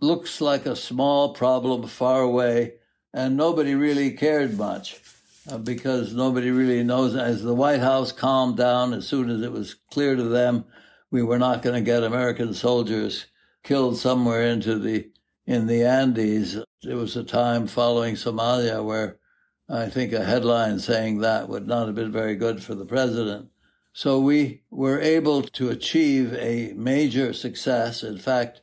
looks 0.00 0.40
like 0.40 0.66
a 0.66 0.76
small 0.76 1.34
problem 1.34 1.86
far 1.86 2.22
away, 2.22 2.74
and 3.12 3.36
nobody 3.36 3.74
really 3.74 4.12
cared 4.12 4.56
much 4.56 5.00
uh, 5.50 5.58
because 5.58 6.14
nobody 6.14 6.50
really 6.50 6.84
knows. 6.84 7.16
As 7.16 7.42
the 7.42 7.54
White 7.54 7.80
House 7.80 8.12
calmed 8.12 8.56
down, 8.56 8.92
as 8.92 9.06
soon 9.06 9.30
as 9.30 9.42
it 9.42 9.52
was 9.52 9.74
clear 9.90 10.16
to 10.16 10.24
them 10.24 10.64
we 11.10 11.22
were 11.22 11.38
not 11.38 11.62
going 11.62 11.74
to 11.74 11.80
get 11.80 12.04
American 12.04 12.54
soldiers 12.54 13.26
killed 13.62 13.98
somewhere 13.98 14.42
into 14.42 14.78
the 14.78 15.10
in 15.46 15.66
the 15.66 15.84
Andes. 15.84 16.56
It 16.82 16.94
was 16.94 17.16
a 17.16 17.24
time 17.24 17.66
following 17.66 18.14
Somalia 18.14 18.84
where 18.84 19.18
I 19.68 19.88
think 19.88 20.12
a 20.12 20.24
headline 20.24 20.78
saying 20.78 21.18
that 21.18 21.48
would 21.48 21.66
not 21.66 21.86
have 21.86 21.94
been 21.94 22.12
very 22.12 22.36
good 22.36 22.62
for 22.62 22.74
the 22.74 22.86
president. 22.86 23.50
So 23.92 24.20
we 24.20 24.62
were 24.70 25.00
able 25.00 25.42
to 25.42 25.70
achieve 25.70 26.32
a 26.34 26.72
major 26.74 27.32
success. 27.32 28.04
In 28.04 28.18
fact, 28.18 28.62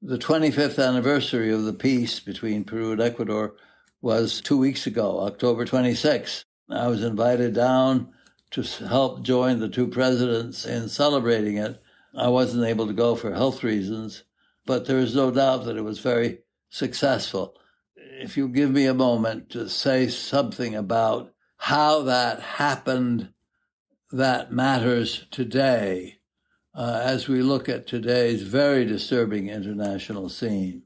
the 0.00 0.18
25th 0.18 0.84
anniversary 0.84 1.52
of 1.52 1.64
the 1.64 1.72
peace 1.72 2.20
between 2.20 2.64
Peru 2.64 2.92
and 2.92 3.00
Ecuador 3.00 3.54
was 4.02 4.40
two 4.40 4.58
weeks 4.58 4.86
ago, 4.86 5.20
October 5.20 5.64
26th. 5.64 6.44
I 6.68 6.88
was 6.88 7.02
invited 7.02 7.54
down 7.54 8.12
to 8.50 8.62
help 8.86 9.22
join 9.22 9.60
the 9.60 9.68
two 9.68 9.86
presidents 9.86 10.66
in 10.66 10.88
celebrating 10.88 11.56
it. 11.56 11.80
I 12.14 12.28
wasn't 12.28 12.66
able 12.66 12.88
to 12.88 12.92
go 12.92 13.14
for 13.14 13.32
health 13.32 13.62
reasons, 13.62 14.24
but 14.66 14.86
there 14.86 14.98
is 14.98 15.14
no 15.14 15.30
doubt 15.30 15.64
that 15.64 15.76
it 15.76 15.84
was 15.84 16.00
very 16.00 16.40
successful. 16.68 17.56
If 17.96 18.36
you 18.36 18.48
give 18.48 18.70
me 18.70 18.86
a 18.86 18.94
moment 18.94 19.50
to 19.50 19.68
say 19.68 20.08
something 20.08 20.74
about 20.74 21.32
how 21.56 22.02
that 22.02 22.40
happened 22.40 23.32
that 24.10 24.52
matters 24.52 25.26
today 25.30 26.18
uh, 26.74 27.00
as 27.04 27.28
we 27.28 27.42
look 27.42 27.68
at 27.68 27.86
today's 27.86 28.42
very 28.42 28.84
disturbing 28.84 29.48
international 29.48 30.28
scene. 30.28 30.82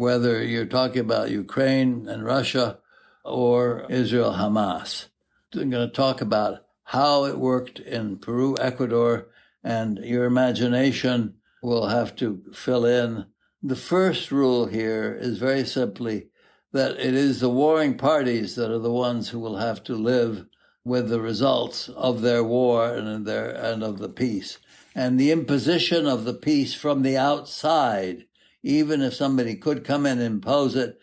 Whether 0.00 0.42
you're 0.42 0.64
talking 0.64 1.00
about 1.02 1.30
Ukraine 1.30 2.08
and 2.08 2.24
Russia 2.24 2.78
or 3.22 3.84
Israel 3.90 4.32
Hamas, 4.32 5.08
I'm 5.52 5.68
going 5.68 5.86
to 5.86 5.94
talk 5.94 6.22
about 6.22 6.64
how 6.84 7.26
it 7.26 7.36
worked 7.36 7.80
in 7.80 8.16
Peru, 8.16 8.56
Ecuador, 8.58 9.28
and 9.62 9.98
your 9.98 10.24
imagination 10.24 11.34
will 11.62 11.88
have 11.88 12.16
to 12.16 12.42
fill 12.54 12.86
in. 12.86 13.26
The 13.62 13.76
first 13.76 14.32
rule 14.32 14.64
here 14.64 15.14
is 15.20 15.36
very 15.36 15.66
simply 15.66 16.28
that 16.72 16.92
it 16.92 17.12
is 17.12 17.40
the 17.40 17.50
warring 17.50 17.98
parties 17.98 18.56
that 18.56 18.70
are 18.70 18.78
the 18.78 18.90
ones 18.90 19.28
who 19.28 19.38
will 19.38 19.58
have 19.58 19.84
to 19.84 19.94
live 19.96 20.46
with 20.82 21.10
the 21.10 21.20
results 21.20 21.90
of 21.90 22.22
their 22.22 22.42
war 22.42 22.94
and 22.94 23.26
their 23.26 23.50
and 23.50 23.82
of 23.82 23.98
the 23.98 24.08
peace 24.08 24.56
and 24.94 25.20
the 25.20 25.30
imposition 25.30 26.06
of 26.06 26.24
the 26.24 26.32
peace 26.32 26.72
from 26.72 27.02
the 27.02 27.18
outside 27.18 28.24
even 28.62 29.02
if 29.02 29.14
somebody 29.14 29.56
could 29.56 29.84
come 29.84 30.06
in 30.06 30.18
and 30.18 30.34
impose 30.34 30.76
it, 30.76 30.98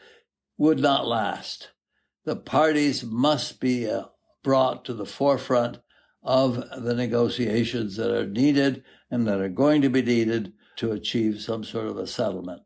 would 0.58 0.80
not 0.80 1.08
last. 1.08 1.72
The 2.26 2.36
parties 2.36 3.04
must 3.04 3.60
be 3.60 3.90
uh, 3.90 4.06
brought 4.44 4.86
to 4.86 4.94
the 4.94 5.06
forefront 5.06 5.80
of 6.24 6.56
the 6.84 6.94
negotiations 6.94 7.96
that 7.96 8.12
are 8.12 8.28
needed 8.28 8.84
and 9.10 9.28
that 9.28 9.40
are 9.40 9.50
going 9.50 9.82
to 9.82 9.90
be 9.90 10.02
needed 10.02 10.54
to 10.78 10.92
achieve 10.92 11.42
some 11.42 11.64
sort 11.64 11.88
of 11.88 11.98
a 11.98 12.08
settlement. 12.08 12.64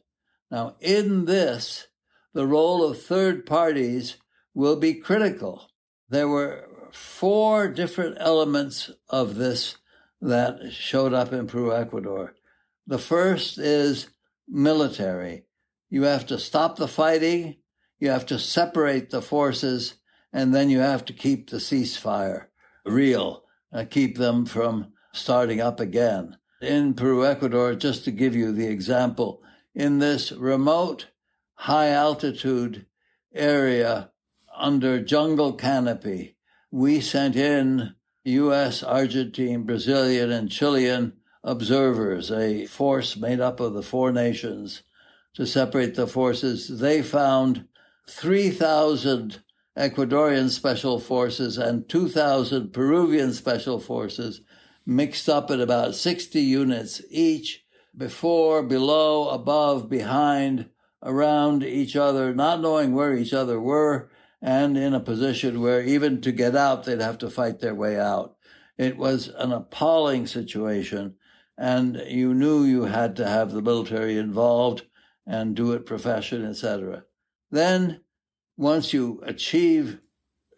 Now, 0.49 0.75
in 0.79 1.25
this, 1.25 1.87
the 2.33 2.47
role 2.47 2.83
of 2.83 3.01
third 3.01 3.45
parties 3.45 4.17
will 4.53 4.75
be 4.75 4.95
critical. 4.95 5.69
There 6.09 6.27
were 6.27 6.67
four 6.91 7.69
different 7.69 8.17
elements 8.19 8.91
of 9.09 9.35
this 9.35 9.77
that 10.21 10.71
showed 10.71 11.13
up 11.13 11.31
in 11.31 11.47
Peru, 11.47 11.73
Ecuador. 11.73 12.35
The 12.85 12.99
first 12.99 13.57
is 13.57 14.09
military. 14.51 15.45
You 15.89 16.03
have 16.03 16.27
to 16.27 16.37
stop 16.37 16.75
the 16.75 16.87
fighting, 16.87 17.57
you 17.99 18.09
have 18.09 18.25
to 18.27 18.37
separate 18.37 19.09
the 19.09 19.21
forces, 19.21 19.95
and 20.33 20.53
then 20.53 20.69
you 20.69 20.79
have 20.79 21.05
to 21.05 21.13
keep 21.13 21.49
the 21.49 21.57
ceasefire 21.57 22.47
real, 22.85 23.43
uh, 23.73 23.85
keep 23.89 24.17
them 24.17 24.45
from 24.45 24.93
starting 25.13 25.61
up 25.61 25.79
again. 25.79 26.37
In 26.61 26.93
Peru, 26.93 27.25
Ecuador, 27.25 27.75
just 27.75 28.05
to 28.05 28.11
give 28.11 28.35
you 28.35 28.51
the 28.51 28.67
example, 28.67 29.41
in 29.73 29.99
this 29.99 30.31
remote, 30.31 31.07
high 31.55 31.89
altitude 31.89 32.85
area 33.33 34.11
under 34.55 35.01
jungle 35.01 35.53
canopy, 35.53 36.35
we 36.71 37.01
sent 37.01 37.35
in 37.35 37.95
U.S., 38.23 38.83
Argentine, 38.83 39.63
Brazilian, 39.63 40.31
and 40.31 40.51
Chilean 40.51 41.13
observers, 41.43 42.31
a 42.31 42.65
force 42.65 43.17
made 43.17 43.39
up 43.39 43.59
of 43.59 43.73
the 43.73 43.81
four 43.81 44.11
nations 44.11 44.83
to 45.33 45.45
separate 45.45 45.95
the 45.95 46.07
forces. 46.07 46.79
They 46.79 47.01
found 47.01 47.65
3,000 48.07 49.41
Ecuadorian 49.77 50.49
special 50.49 50.99
forces 50.99 51.57
and 51.57 51.87
2,000 51.87 52.73
Peruvian 52.73 53.33
special 53.33 53.79
forces 53.79 54.41
mixed 54.85 55.29
up 55.29 55.49
in 55.49 55.61
about 55.61 55.95
60 55.95 56.39
units 56.39 57.01
each, 57.09 57.63
before, 57.95 58.63
below, 58.63 59.29
above, 59.29 59.89
behind, 59.89 60.69
around 61.03 61.63
each 61.63 61.95
other, 61.95 62.33
not 62.33 62.61
knowing 62.61 62.93
where 62.93 63.15
each 63.15 63.33
other 63.33 63.59
were, 63.59 64.09
and 64.41 64.77
in 64.77 64.93
a 64.93 64.99
position 64.99 65.61
where 65.61 65.81
even 65.81 66.21
to 66.21 66.31
get 66.31 66.55
out, 66.55 66.85
they'd 66.85 67.01
have 67.01 67.17
to 67.19 67.29
fight 67.29 67.59
their 67.59 67.75
way 67.75 67.99
out. 67.99 68.35
It 68.77 68.97
was 68.97 69.27
an 69.27 69.51
appalling 69.51 70.27
situation, 70.27 71.15
and 71.61 72.01
you 72.07 72.33
knew 72.33 72.63
you 72.63 72.85
had 72.85 73.15
to 73.15 73.27
have 73.27 73.51
the 73.51 73.61
military 73.61 74.17
involved 74.17 74.81
and 75.27 75.55
do 75.55 75.73
it 75.73 75.85
profession, 75.85 76.43
etc. 76.43 77.03
Then, 77.51 78.01
once 78.57 78.93
you 78.93 79.21
achieve 79.23 79.99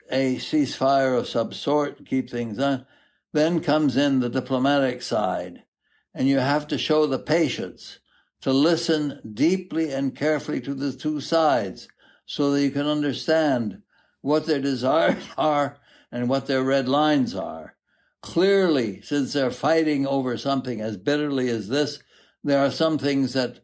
a 0.10 0.38
ceasefire 0.38 1.20
of 1.20 1.28
some 1.28 1.52
sort, 1.52 2.06
keep 2.06 2.30
things 2.30 2.58
on, 2.58 2.86
then 3.34 3.60
comes 3.60 3.98
in 3.98 4.22
the 4.22 4.30
diplomatic 4.30 5.02
side, 5.02 5.64
and 6.14 6.30
you 6.30 6.40
have 6.40 6.68
to 6.68 6.78
show 6.78 7.06
the 7.06 7.20
patience 7.20 8.00
to 8.40 8.54
listen 8.54 9.20
deeply 9.34 9.92
and 9.92 10.16
carefully 10.16 10.62
to 10.62 10.74
the 10.74 10.94
two 10.94 11.20
sides 11.20 11.90
so 12.26 12.52
that 12.52 12.62
you 12.62 12.72
can 12.72 12.88
understand 12.88 13.82
what 14.22 14.46
their 14.46 14.62
desires 14.62 15.22
are 15.38 15.76
and 16.14 16.30
what 16.30 16.48
their 16.48 16.64
red 16.64 16.88
lines 16.88 17.36
are. 17.36 17.73
Clearly, 18.24 19.02
since 19.02 19.34
they're 19.34 19.52
fighting 19.52 20.08
over 20.08 20.38
something 20.38 20.80
as 20.80 20.96
bitterly 20.96 21.50
as 21.50 21.68
this, 21.68 22.02
there 22.42 22.66
are 22.66 22.72
some 22.72 22.98
things 22.98 23.34
that 23.34 23.60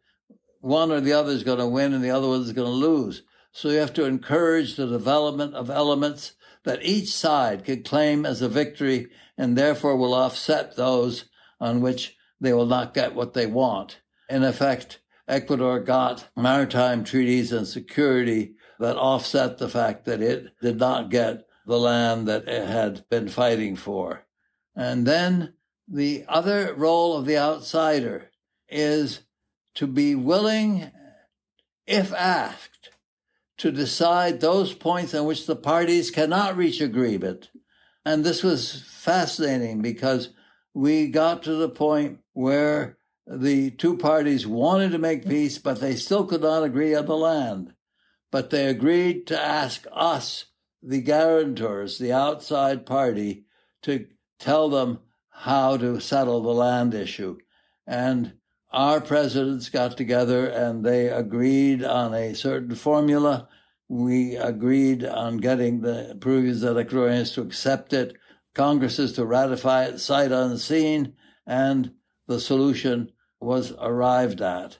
one 0.59 0.91
or 0.91 0.99
the 0.99 1.13
other 1.13 1.31
is 1.31 1.43
going 1.43 1.59
to 1.59 1.65
win 1.65 1.93
and 1.93 2.03
the 2.03 2.11
other 2.11 2.27
one 2.27 2.41
is 2.41 2.51
going 2.51 2.67
to 2.67 2.73
lose. 2.73 3.23
So 3.53 3.69
you 3.69 3.77
have 3.77 3.93
to 3.93 4.03
encourage 4.03 4.75
the 4.75 4.85
development 4.85 5.55
of 5.55 5.69
elements 5.69 6.33
that 6.65 6.83
each 6.83 7.07
side 7.07 7.63
can 7.63 7.83
claim 7.83 8.25
as 8.25 8.41
a 8.41 8.49
victory 8.49 9.07
and 9.37 9.57
therefore 9.57 9.95
will 9.95 10.13
offset 10.13 10.75
those 10.75 11.25
on 11.61 11.79
which 11.79 12.17
they 12.41 12.51
will 12.51 12.65
not 12.65 12.93
get 12.93 13.15
what 13.15 13.33
they 13.33 13.47
want. 13.47 14.01
In 14.29 14.43
effect, 14.43 14.99
Ecuador 15.25 15.79
got 15.79 16.27
maritime 16.35 17.05
treaties 17.05 17.53
and 17.53 17.65
security 17.65 18.55
that 18.77 18.97
offset 18.97 19.57
the 19.57 19.69
fact 19.69 20.03
that 20.03 20.21
it 20.21 20.51
did 20.61 20.77
not 20.79 21.09
get 21.09 21.47
the 21.65 21.79
land 21.79 22.27
that 22.27 22.45
it 22.45 22.67
had 22.67 23.07
been 23.09 23.29
fighting 23.29 23.77
for. 23.77 24.25
And 24.79 25.05
then 25.05 25.55
the 25.89 26.23
other 26.29 26.73
role 26.73 27.17
of 27.17 27.25
the 27.25 27.37
outsider 27.37 28.31
is 28.69 29.23
to 29.75 29.87
be 29.87 30.15
willing, 30.15 30.89
if 31.85 32.13
asked, 32.13 32.89
to 33.57 33.71
decide 33.71 34.39
those 34.39 34.73
points 34.73 35.13
on 35.13 35.25
which 35.25 35.47
the 35.47 35.57
parties 35.57 36.11
cannot 36.11 36.55
reach 36.55 36.79
agreement. 36.79 37.49
And 38.05 38.23
this 38.23 38.41
was 38.41 38.81
fascinating 38.87 39.81
because 39.81 40.29
we 40.73 41.09
got 41.09 41.43
to 41.43 41.55
the 41.55 41.67
point 41.67 42.19
where 42.31 42.97
the 43.27 43.71
two 43.71 43.97
parties 43.97 44.47
wanted 44.47 44.93
to 44.93 44.97
make 44.97 45.27
peace, 45.27 45.57
but 45.57 45.81
they 45.81 45.97
still 45.97 46.23
could 46.23 46.41
not 46.41 46.63
agree 46.63 46.95
on 46.95 47.05
the 47.05 47.17
land. 47.17 47.73
But 48.31 48.49
they 48.49 48.67
agreed 48.67 49.27
to 49.27 49.37
ask 49.37 49.85
us, 49.91 50.45
the 50.81 51.01
guarantors, 51.01 51.97
the 51.97 52.13
outside 52.13 52.85
party, 52.85 53.43
to 53.81 54.07
tell 54.39 54.69
them 54.69 54.99
how 55.29 55.77
to 55.77 55.99
settle 55.99 56.41
the 56.41 56.49
land 56.49 56.93
issue. 56.93 57.37
And 57.85 58.33
our 58.71 59.01
presidents 59.01 59.69
got 59.69 59.97
together 59.97 60.47
and 60.47 60.83
they 60.83 61.07
agreed 61.07 61.83
on 61.83 62.13
a 62.13 62.33
certain 62.33 62.75
formula. 62.75 63.47
We 63.87 64.35
agreed 64.35 65.03
on 65.03 65.37
getting 65.37 65.81
the 65.81 66.17
Peruvians 66.19 66.63
and 66.63 67.25
to 67.33 67.41
accept 67.41 67.93
it, 67.93 68.15
Congresses 68.55 69.13
to 69.13 69.25
ratify 69.25 69.85
it 69.85 69.99
sight 69.99 70.31
unseen, 70.31 71.13
and 71.45 71.93
the 72.27 72.39
solution 72.39 73.11
was 73.39 73.73
arrived 73.79 74.41
at. 74.41 74.77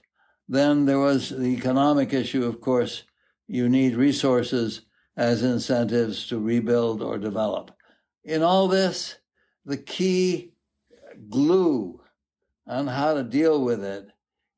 Then 0.48 0.84
there 0.84 0.98
was 0.98 1.30
the 1.30 1.56
economic 1.56 2.12
issue, 2.12 2.44
of 2.44 2.60
course. 2.60 3.04
You 3.46 3.68
need 3.68 3.94
resources 3.94 4.82
as 5.16 5.42
incentives 5.42 6.26
to 6.28 6.38
rebuild 6.38 7.00
or 7.00 7.16
develop. 7.18 7.70
In 8.24 8.42
all 8.42 8.68
this, 8.68 9.19
the 9.64 9.76
key 9.76 10.52
glue 11.28 12.00
on 12.66 12.86
how 12.86 13.14
to 13.14 13.22
deal 13.22 13.62
with 13.62 13.84
it 13.84 14.08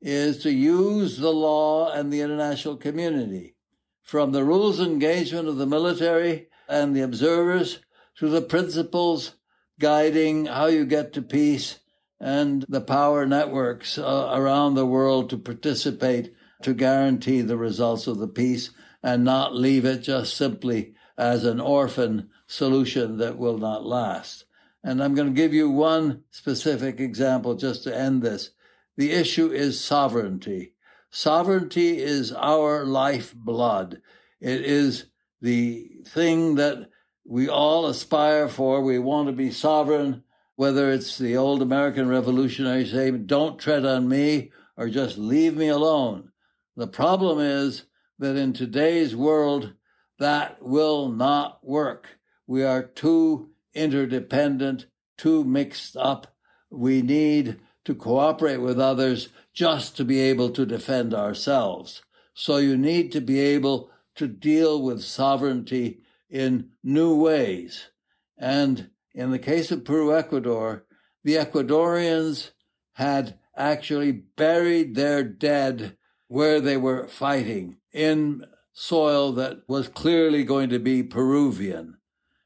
is 0.01 0.43
to 0.43 0.51
use 0.51 1.17
the 1.17 1.31
law 1.31 1.91
and 1.91 2.11
the 2.11 2.21
international 2.21 2.75
community, 2.75 3.55
from 4.01 4.31
the 4.31 4.43
rules 4.43 4.79
engagement 4.79 5.47
of 5.47 5.57
the 5.57 5.65
military 5.65 6.47
and 6.67 6.95
the 6.95 7.01
observers 7.01 7.79
to 8.17 8.27
the 8.27 8.41
principles 8.41 9.35
guiding 9.79 10.45
how 10.45 10.67
you 10.67 10.85
get 10.85 11.13
to 11.13 11.21
peace 11.21 11.79
and 12.19 12.65
the 12.69 12.81
power 12.81 13.25
networks 13.25 13.97
uh, 13.97 14.31
around 14.33 14.75
the 14.75 14.85
world 14.85 15.29
to 15.29 15.37
participate 15.37 16.33
to 16.61 16.73
guarantee 16.73 17.41
the 17.41 17.57
results 17.57 18.07
of 18.07 18.17
the 18.17 18.27
peace 18.27 18.69
and 19.01 19.23
not 19.23 19.55
leave 19.55 19.83
it 19.83 19.99
just 19.99 20.35
simply 20.35 20.93
as 21.17 21.43
an 21.43 21.59
orphan 21.59 22.29
solution 22.47 23.17
that 23.17 23.37
will 23.37 23.57
not 23.57 23.85
last. 23.85 24.45
And 24.83 25.01
I'm 25.01 25.15
going 25.15 25.29
to 25.29 25.41
give 25.41 25.53
you 25.53 25.69
one 25.69 26.23
specific 26.31 26.99
example 26.99 27.55
just 27.55 27.83
to 27.83 27.97
end 27.97 28.21
this. 28.21 28.51
The 28.97 29.11
issue 29.11 29.51
is 29.51 29.79
sovereignty. 29.79 30.73
Sovereignty 31.09 31.99
is 31.99 32.33
our 32.33 32.85
lifeblood. 32.85 34.01
It 34.41 34.61
is 34.61 35.05
the 35.41 35.89
thing 36.05 36.55
that 36.55 36.89
we 37.25 37.47
all 37.47 37.85
aspire 37.85 38.49
for. 38.49 38.81
We 38.81 38.99
want 38.99 39.27
to 39.27 39.33
be 39.33 39.51
sovereign, 39.51 40.23
whether 40.55 40.91
it's 40.91 41.17
the 41.17 41.37
old 41.37 41.61
American 41.61 42.09
revolutionary 42.09 42.85
saying, 42.85 43.25
don't 43.25 43.59
tread 43.59 43.85
on 43.85 44.09
me 44.09 44.51
or 44.75 44.89
just 44.89 45.17
leave 45.17 45.55
me 45.55 45.69
alone. 45.69 46.31
The 46.75 46.87
problem 46.87 47.39
is 47.39 47.85
that 48.19 48.35
in 48.35 48.53
today's 48.53 49.15
world, 49.15 49.73
that 50.19 50.61
will 50.61 51.09
not 51.09 51.65
work. 51.65 52.17
We 52.47 52.63
are 52.63 52.83
too 52.83 53.52
interdependent, 53.73 54.85
too 55.17 55.43
mixed 55.43 55.95
up. 55.95 56.35
We 56.69 57.01
need 57.01 57.59
to 57.85 57.95
cooperate 57.95 58.57
with 58.57 58.79
others 58.79 59.29
just 59.53 59.97
to 59.97 60.05
be 60.05 60.19
able 60.19 60.49
to 60.51 60.65
defend 60.65 61.13
ourselves. 61.13 62.01
So 62.33 62.57
you 62.57 62.77
need 62.77 63.11
to 63.11 63.21
be 63.21 63.39
able 63.39 63.91
to 64.15 64.27
deal 64.27 64.81
with 64.81 65.03
sovereignty 65.03 66.01
in 66.29 66.69
new 66.83 67.15
ways. 67.15 67.89
And 68.37 68.89
in 69.13 69.31
the 69.31 69.39
case 69.39 69.71
of 69.71 69.85
Peru, 69.85 70.15
Ecuador, 70.15 70.85
the 71.23 71.35
Ecuadorians 71.35 72.51
had 72.93 73.37
actually 73.55 74.11
buried 74.11 74.95
their 74.95 75.23
dead 75.23 75.97
where 76.27 76.59
they 76.59 76.77
were 76.77 77.07
fighting 77.07 77.77
in 77.91 78.43
soil 78.73 79.31
that 79.33 79.59
was 79.67 79.87
clearly 79.87 80.43
going 80.43 80.69
to 80.69 80.79
be 80.79 81.03
Peruvian. 81.03 81.97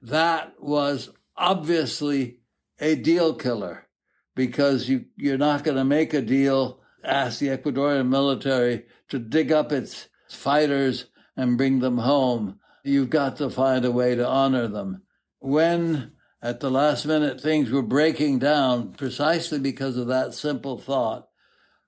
That 0.01 0.53
was 0.59 1.09
obviously 1.37 2.39
a 2.79 2.95
deal 2.95 3.33
killer 3.35 3.87
because 4.35 4.87
you, 4.89 5.05
you're 5.15 5.37
not 5.37 5.63
going 5.63 5.77
to 5.77 5.85
make 5.85 6.13
a 6.13 6.21
deal 6.21 6.81
ask 7.03 7.39
the 7.39 7.47
Ecuadorian 7.47 8.07
military 8.07 8.85
to 9.09 9.19
dig 9.19 9.51
up 9.51 9.71
its 9.71 10.07
fighters 10.29 11.05
and 11.35 11.57
bring 11.57 11.79
them 11.79 11.99
home. 11.99 12.59
You've 12.83 13.09
got 13.09 13.37
to 13.37 13.49
find 13.49 13.85
a 13.85 13.91
way 13.91 14.15
to 14.15 14.27
honor 14.27 14.67
them. 14.67 15.03
When 15.39 16.11
at 16.41 16.59
the 16.59 16.71
last 16.71 17.05
minute 17.05 17.41
things 17.41 17.69
were 17.71 17.81
breaking 17.81 18.39
down 18.39 18.93
precisely 18.93 19.59
because 19.59 19.97
of 19.97 20.07
that 20.07 20.33
simple 20.33 20.77
thought, 20.77 21.27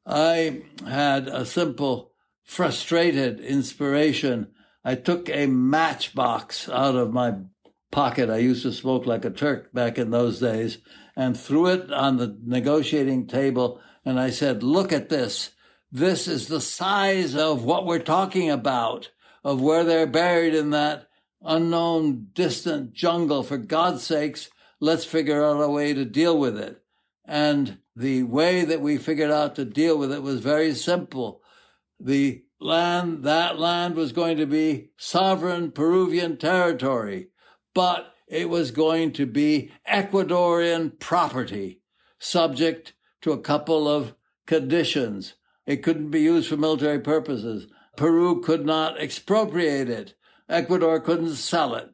I 0.06 0.64
had 0.88 1.28
a 1.28 1.46
simple, 1.46 2.14
frustrated 2.44 3.40
inspiration. 3.40 4.48
I 4.84 4.96
took 4.96 5.30
a 5.30 5.46
matchbox 5.46 6.70
out 6.70 6.96
of 6.96 7.14
my 7.14 7.36
pocket. 7.92 8.30
I 8.30 8.38
used 8.38 8.64
to 8.64 8.72
smoke 8.72 9.06
like 9.06 9.26
a 9.26 9.30
Turk 9.30 9.74
back 9.74 9.98
in 9.98 10.12
those 10.12 10.40
days 10.40 10.80
and 11.16 11.38
threw 11.38 11.68
it 11.68 11.92
on 11.92 12.18
the 12.18 12.38
negotiating 12.46 13.28
table. 13.28 13.82
And 14.06 14.20
I 14.20 14.30
said, 14.30 14.64
look 14.64 14.92
at 14.92 15.10
this. 15.10 15.52
This 15.92 16.28
is 16.28 16.48
the 16.48 16.62
size 16.62 17.36
of 17.36 17.64
what 17.64 17.86
we're 17.86 18.00
talking 18.00 18.50
about, 18.50 19.10
of 19.44 19.60
where 19.60 19.84
they're 19.84 20.08
buried 20.08 20.54
in 20.54 20.70
that 20.70 21.08
unknown, 21.42 22.28
distant 22.34 22.94
jungle. 22.94 23.44
For 23.44 23.58
God's 23.58 24.04
sakes, 24.04 24.50
let's 24.80 25.06
figure 25.06 25.44
out 25.44 25.62
a 25.62 25.70
way 25.70 25.94
to 25.94 26.06
deal 26.06 26.38
with 26.38 26.58
it. 26.58 26.84
And 27.26 27.80
the 27.96 28.24
way 28.24 28.66
that 28.66 28.82
we 28.82 28.98
figured 28.98 29.32
out 29.32 29.56
to 29.56 29.66
deal 29.66 29.98
with 29.98 30.12
it 30.12 30.24
was 30.24 30.40
very 30.40 30.74
simple. 30.74 31.42
The 32.00 32.44
land, 32.60 33.24
that 33.24 33.60
land 33.60 33.96
was 33.96 34.12
going 34.12 34.38
to 34.38 34.46
be 34.46 34.92
sovereign 34.98 35.72
Peruvian 35.72 36.38
territory, 36.38 37.28
but 37.74 38.14
it 38.28 38.50
was 38.50 38.72
going 38.72 39.12
to 39.14 39.26
be 39.26 39.72
Ecuadorian 39.88 41.00
property, 41.00 41.82
subject 42.20 42.94
to 43.22 43.32
a 43.32 43.42
couple 43.42 43.88
of 43.88 44.14
conditions. 44.46 45.36
It 45.66 45.84
couldn't 45.84 46.10
be 46.10 46.22
used 46.22 46.50
for 46.50 46.58
military 46.58 47.00
purposes. 47.00 47.68
Peru 47.96 48.42
could 48.42 48.66
not 48.66 49.00
expropriate 49.00 49.90
it. 49.90 50.16
Ecuador 50.48 51.00
couldn't 51.00 51.36
sell 51.36 51.76
it. 51.76 51.92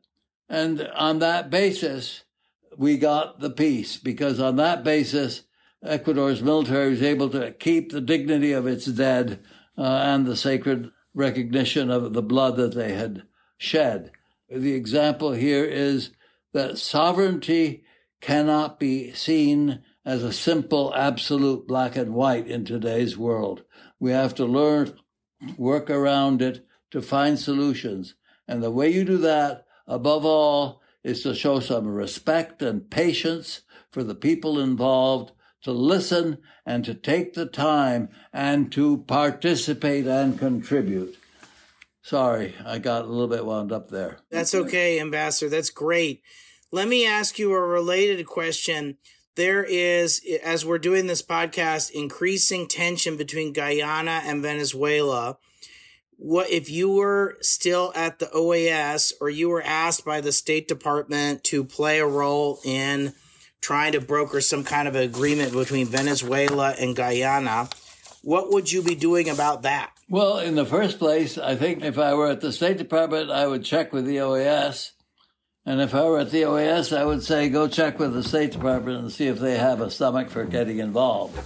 And 0.48 0.88
on 0.96 1.20
that 1.20 1.50
basis, 1.50 2.24
we 2.78 2.98
got 2.98 3.40
the 3.40 3.50
peace 3.50 3.98
because 3.98 4.40
on 4.40 4.56
that 4.58 4.84
basis, 4.84 5.44
Ecuador's 5.84 6.42
military 6.42 6.92
was 6.92 7.02
able 7.02 7.30
to 7.30 7.52
keep 7.52 7.92
the 7.92 8.02
dignity 8.02 8.52
of 8.52 8.68
its 8.68 8.86
dead 8.86 9.44
uh, 9.78 9.82
and 9.82 10.26
the 10.26 10.36
sacred 10.36 10.92
recognition 11.14 11.90
of 11.90 12.14
the 12.14 12.22
blood 12.22 12.56
that 12.58 12.76
they 12.76 12.94
had 12.94 13.24
shed. 13.58 14.12
The 14.56 14.74
example 14.74 15.34
here 15.34 15.66
is 15.66 16.12
that 16.54 16.78
sovereignty 16.78 17.84
cannot 18.22 18.80
be 18.80 19.12
seen 19.12 19.84
as 20.06 20.24
a 20.24 20.32
simple, 20.32 20.94
absolute 20.96 21.68
black 21.68 21.98
and 21.98 22.14
white 22.14 22.48
in 22.48 22.64
today's 22.64 23.18
world. 23.18 23.64
We 24.00 24.12
have 24.12 24.34
to 24.36 24.46
learn, 24.46 24.94
work 25.58 25.90
around 25.90 26.42
it 26.42 26.66
to 26.92 27.02
find 27.02 27.38
solutions. 27.38 28.16
And 28.48 28.64
the 28.64 28.72
way 28.72 28.90
you 28.90 29.04
do 29.04 29.18
that, 29.18 29.66
above 29.88 30.24
all, 30.24 30.82
is 31.04 31.22
to 31.24 31.36
show 31.36 31.60
some 31.60 31.88
respect 31.88 32.62
and 32.62 32.90
patience 32.90 33.62
for 33.92 34.04
the 34.04 34.16
people 34.16 34.58
involved, 34.58 35.34
to 35.64 35.74
listen 35.74 36.38
and 36.66 36.86
to 36.86 36.94
take 36.94 37.34
the 37.34 37.46
time 37.46 38.08
and 38.32 38.72
to 38.72 39.00
participate 39.00 40.08
and 40.08 40.40
contribute. 40.40 41.18
Sorry, 42.06 42.54
I 42.64 42.78
got 42.78 43.06
a 43.06 43.08
little 43.08 43.28
bit 43.28 43.48
wound 43.48 43.72
up 43.72 43.90
there. 43.90 44.20
That's 44.30 44.54
okay, 44.54 45.00
Ambassador. 45.00 45.50
That's 45.50 45.72
great. 45.72 46.22
Let 46.72 46.88
me 46.88 47.04
ask 47.04 47.40
you 47.40 47.52
a 47.52 47.60
related 47.60 48.28
question. 48.28 48.98
There 49.34 49.64
is, 49.64 50.22
as 50.44 50.64
we're 50.64 50.78
doing 50.78 51.08
this 51.08 51.24
podcast, 51.24 51.90
increasing 51.90 52.68
tension 52.68 53.18
between 53.18 53.54
Guyana 53.54 54.22
and 54.24 54.44
Venezuela. 54.44 55.40
What 56.18 56.48
if 56.52 56.70
you 56.70 56.92
were 56.92 57.38
still 57.42 57.92
at 57.96 58.20
the 58.20 58.28
OAS 58.28 59.12
or 59.20 59.32
you 59.32 59.50
were 59.50 59.64
asked 59.64 60.06
by 60.06 60.22
the 60.22 60.32
State 60.32 60.68
Department 60.68 61.44
to 61.46 61.64
play 61.64 61.98
a 61.98 62.06
role 62.06 62.60
in 62.64 63.14
trying 63.62 63.94
to 63.94 64.00
broker 64.00 64.42
some 64.42 64.64
kind 64.64 64.88
of 64.88 64.94
agreement 64.94 65.54
between 65.54 65.88
Venezuela 65.88 66.76
and 66.80 66.96
Guyana? 66.96 67.68
What 68.22 68.52
would 68.52 68.72
you 68.72 68.84
be 68.84 68.94
doing 68.94 69.28
about 69.28 69.64
that? 69.64 69.95
Well, 70.08 70.40
in 70.40 70.56
the 70.56 70.66
first 70.66 71.00
place, 71.00 71.38
I 71.38 71.56
think 71.56 71.84
if 71.84 71.98
I 71.98 72.14
were 72.14 72.30
at 72.30 72.42
the 72.42 72.52
State 72.52 72.78
Department, 72.78 73.32
I 73.32 73.48
would 73.48 73.64
check 73.64 73.92
with 73.92 74.06
the 74.06 74.18
OAS 74.18 74.92
and 75.66 75.82
if 75.82 75.96
I 75.96 76.04
were 76.04 76.20
at 76.20 76.30
the 76.30 76.44
OAS, 76.44 76.96
I 76.96 77.04
would 77.04 77.24
say 77.24 77.50
go 77.50 77.68
check 77.68 77.98
with 77.98 78.14
the 78.14 78.22
State 78.22 78.52
Department 78.52 79.00
and 79.00 79.12
see 79.12 79.26
if 79.26 79.40
they 79.40 79.58
have 79.58 79.82
a 79.82 79.90
stomach 79.90 80.30
for 80.30 80.46
getting 80.46 80.78
involved. 80.78 81.40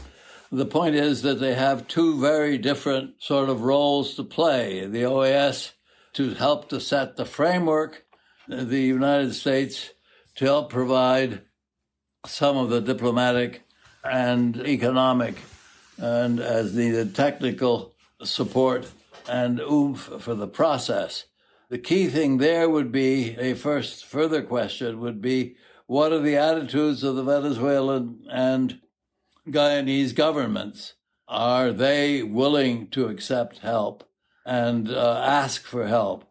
The 0.52 0.66
point 0.66 0.96
is 0.96 1.22
that 1.22 1.40
they 1.40 1.54
have 1.54 1.88
two 1.88 2.20
very 2.20 2.58
different 2.58 3.24
sort 3.24 3.48
of 3.48 3.62
roles 3.62 4.16
to 4.16 4.24
play. 4.24 4.86
The 4.86 5.04
OAS 5.04 5.72
to 6.14 6.34
help 6.34 6.70
to 6.70 6.82
set 6.82 7.16
the 7.16 7.24
framework, 7.24 8.06
the 8.48 8.82
United 8.82 9.36
States 9.36 9.92
to 10.36 10.46
help 10.46 10.70
provide 10.70 11.44
some 12.26 12.58
of 12.58 12.70
the 12.70 12.82
diplomatic 12.82 13.62
and 14.04 14.58
economic 14.58 15.36
and 15.98 16.42
as 16.42 16.76
needed 16.76 17.16
technical 17.16 17.94
support 18.24 18.92
and 19.28 19.60
oomph 19.60 20.10
for 20.20 20.36
the 20.36 20.48
process. 20.48 21.26
The 21.70 21.78
key 21.78 22.08
thing 22.08 22.38
there 22.38 22.70
would 22.70 22.92
be 22.92 23.38
a 23.38 23.54
first 23.54 24.06
further 24.06 24.42
question 24.42 25.00
would 25.00 25.22
be 25.22 25.56
what 25.86 26.12
are 26.12 26.20
the 26.20 26.36
attitudes 26.36 27.04
of 27.04 27.16
the 27.16 27.24
Venezuelan 27.24 28.26
and 28.32 28.80
Guyanese 29.48 30.16
governments? 30.16 30.96
Are 31.28 31.72
they 31.72 32.24
willing 32.24 32.88
to 32.90 33.08
accept 33.08 33.60
help 33.60 34.08
and 34.46 34.90
uh, 34.90 35.22
ask 35.24 35.64
for 35.64 35.88
help? 35.88 36.26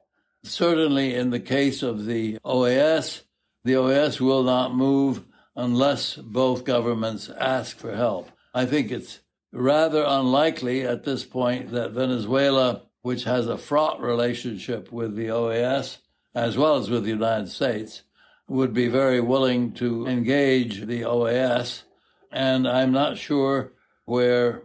Certainly, 0.44 1.14
in 1.14 1.30
the 1.30 1.40
case 1.40 1.82
of 1.82 2.06
the 2.06 2.38
OAS, 2.44 3.22
the 3.64 3.74
OAS 3.74 4.20
will 4.20 4.42
not 4.42 4.74
move 4.74 5.24
unless 5.54 6.14
both 6.14 6.64
governments 6.64 7.28
ask 7.28 7.76
for 7.76 7.94
help. 7.94 8.30
I 8.54 8.64
think 8.64 8.90
it's 8.90 9.20
rather 9.52 10.04
unlikely 10.06 10.82
at 10.82 11.04
this 11.04 11.24
point 11.24 11.70
that 11.72 11.92
Venezuela 11.92 12.82
which 13.02 13.24
has 13.24 13.46
a 13.46 13.56
fraught 13.56 14.00
relationship 14.00 14.92
with 14.92 15.14
the 15.14 15.28
OAS 15.28 15.98
as 16.34 16.56
well 16.56 16.76
as 16.76 16.90
with 16.90 17.04
the 17.04 17.10
United 17.10 17.48
States, 17.48 18.02
would 18.48 18.72
be 18.72 18.88
very 18.88 19.20
willing 19.20 19.72
to 19.72 20.06
engage 20.06 20.86
the 20.86 21.02
OAS. 21.02 21.82
And 22.30 22.66
I'm 22.68 22.92
not 22.92 23.18
sure 23.18 23.72
where 24.04 24.62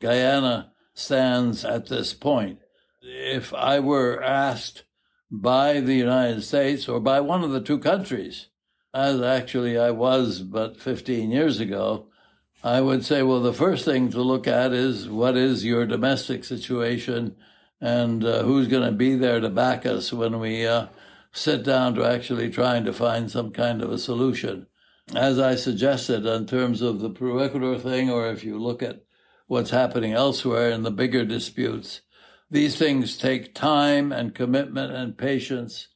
Guyana 0.00 0.72
stands 0.94 1.64
at 1.64 1.86
this 1.86 2.14
point. 2.14 2.60
If 3.02 3.52
I 3.52 3.80
were 3.80 4.22
asked 4.22 4.84
by 5.30 5.80
the 5.80 5.94
United 5.94 6.42
States 6.42 6.88
or 6.88 7.00
by 7.00 7.20
one 7.20 7.42
of 7.42 7.50
the 7.50 7.60
two 7.60 7.78
countries, 7.78 8.48
as 8.94 9.20
actually 9.20 9.78
I 9.78 9.90
was 9.90 10.40
but 10.40 10.80
15 10.80 11.30
years 11.30 11.58
ago, 11.58 12.08
I 12.64 12.80
would 12.80 13.04
say, 13.04 13.22
well, 13.22 13.40
the 13.40 13.52
first 13.52 13.84
thing 13.84 14.10
to 14.10 14.22
look 14.22 14.46
at 14.46 14.72
is 14.72 15.08
what 15.08 15.36
is 15.36 15.64
your 15.64 15.84
domestic 15.84 16.44
situation 16.44 17.34
and 17.80 18.24
uh, 18.24 18.44
who's 18.44 18.68
going 18.68 18.86
to 18.88 18.96
be 18.96 19.16
there 19.16 19.40
to 19.40 19.50
back 19.50 19.84
us 19.84 20.12
when 20.12 20.38
we 20.38 20.64
uh, 20.64 20.86
sit 21.32 21.64
down 21.64 21.96
to 21.96 22.04
actually 22.04 22.50
trying 22.50 22.84
to 22.84 22.92
find 22.92 23.28
some 23.28 23.50
kind 23.50 23.82
of 23.82 23.90
a 23.90 23.98
solution. 23.98 24.66
As 25.12 25.40
I 25.40 25.56
suggested, 25.56 26.24
in 26.24 26.46
terms 26.46 26.82
of 26.82 27.00
the 27.00 27.10
Peru 27.10 27.42
Ecuador 27.42 27.80
thing, 27.80 28.08
or 28.08 28.28
if 28.28 28.44
you 28.44 28.56
look 28.56 28.80
at 28.80 29.02
what's 29.48 29.70
happening 29.70 30.12
elsewhere 30.12 30.70
in 30.70 30.84
the 30.84 30.92
bigger 30.92 31.24
disputes, 31.24 32.02
these 32.48 32.76
things 32.76 33.18
take 33.18 33.56
time 33.56 34.12
and 34.12 34.36
commitment 34.36 34.92
and 34.92 35.18
patience 35.18 35.88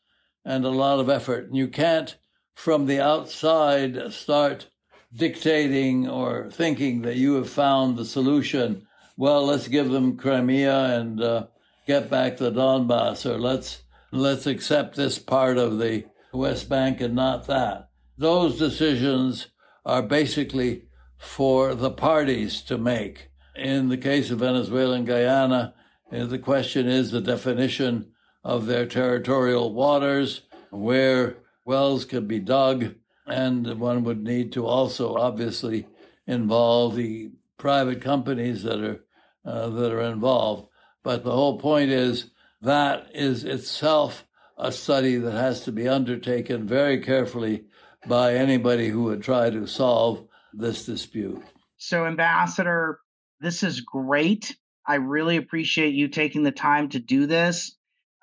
and 0.44 0.64
a 0.64 0.70
lot 0.70 0.98
of 0.98 1.08
effort. 1.08 1.46
And 1.46 1.56
you 1.56 1.68
can't, 1.68 2.16
from 2.54 2.86
the 2.86 3.00
outside, 3.00 4.12
start 4.12 4.66
dictating 5.14 6.08
or 6.08 6.50
thinking 6.50 7.02
that 7.02 7.16
you 7.16 7.34
have 7.34 7.48
found 7.48 7.96
the 7.96 8.04
solution. 8.04 8.86
Well, 9.16 9.46
let's 9.46 9.68
give 9.68 9.90
them 9.90 10.16
Crimea 10.16 10.98
and 10.98 11.22
uh, 11.22 11.46
get 11.86 12.10
back 12.10 12.36
the 12.36 12.50
Donbass, 12.50 13.24
or 13.24 13.38
let's 13.38 13.82
let's 14.12 14.46
accept 14.46 14.96
this 14.96 15.18
part 15.18 15.58
of 15.58 15.78
the 15.78 16.04
West 16.32 16.68
Bank 16.68 17.00
and 17.00 17.14
not 17.14 17.46
that. 17.46 17.88
Those 18.18 18.58
decisions 18.58 19.48
are 19.84 20.02
basically 20.02 20.82
for 21.18 21.74
the 21.74 21.90
parties 21.90 22.62
to 22.62 22.78
make. 22.78 23.30
In 23.54 23.88
the 23.88 23.96
case 23.96 24.30
of 24.30 24.40
Venezuela 24.40 24.96
and 24.96 25.06
Guyana, 25.06 25.74
uh, 26.12 26.24
the 26.24 26.38
question 26.38 26.86
is 26.86 27.10
the 27.10 27.20
definition 27.20 28.12
of 28.44 28.66
their 28.66 28.86
territorial 28.86 29.72
waters, 29.72 30.42
where 30.70 31.38
wells 31.64 32.04
could 32.04 32.28
be 32.28 32.38
dug, 32.38 32.94
and 33.26 33.66
one 33.80 34.04
would 34.04 34.22
need 34.22 34.52
to 34.52 34.66
also 34.66 35.16
obviously 35.16 35.86
involve 36.26 36.96
the 36.96 37.30
private 37.58 38.00
companies 38.00 38.62
that 38.62 38.80
are 38.82 39.04
uh, 39.44 39.68
that 39.70 39.92
are 39.92 40.02
involved. 40.02 40.68
But 41.02 41.24
the 41.24 41.32
whole 41.32 41.58
point 41.58 41.90
is 41.90 42.30
that 42.62 43.08
is 43.14 43.44
itself 43.44 44.26
a 44.58 44.72
study 44.72 45.16
that 45.16 45.32
has 45.32 45.64
to 45.64 45.72
be 45.72 45.88
undertaken 45.88 46.66
very 46.66 47.00
carefully 47.00 47.64
by 48.06 48.34
anybody 48.34 48.88
who 48.88 49.04
would 49.04 49.22
try 49.22 49.50
to 49.50 49.66
solve 49.66 50.26
this 50.52 50.86
dispute. 50.86 51.42
So, 51.76 52.06
Ambassador, 52.06 53.00
This 53.40 53.62
is 53.62 53.80
great. 53.80 54.56
I 54.86 54.94
really 54.96 55.36
appreciate 55.36 55.94
you 55.94 56.08
taking 56.08 56.42
the 56.42 56.52
time 56.52 56.88
to 56.90 56.98
do 56.98 57.26
this. 57.26 57.75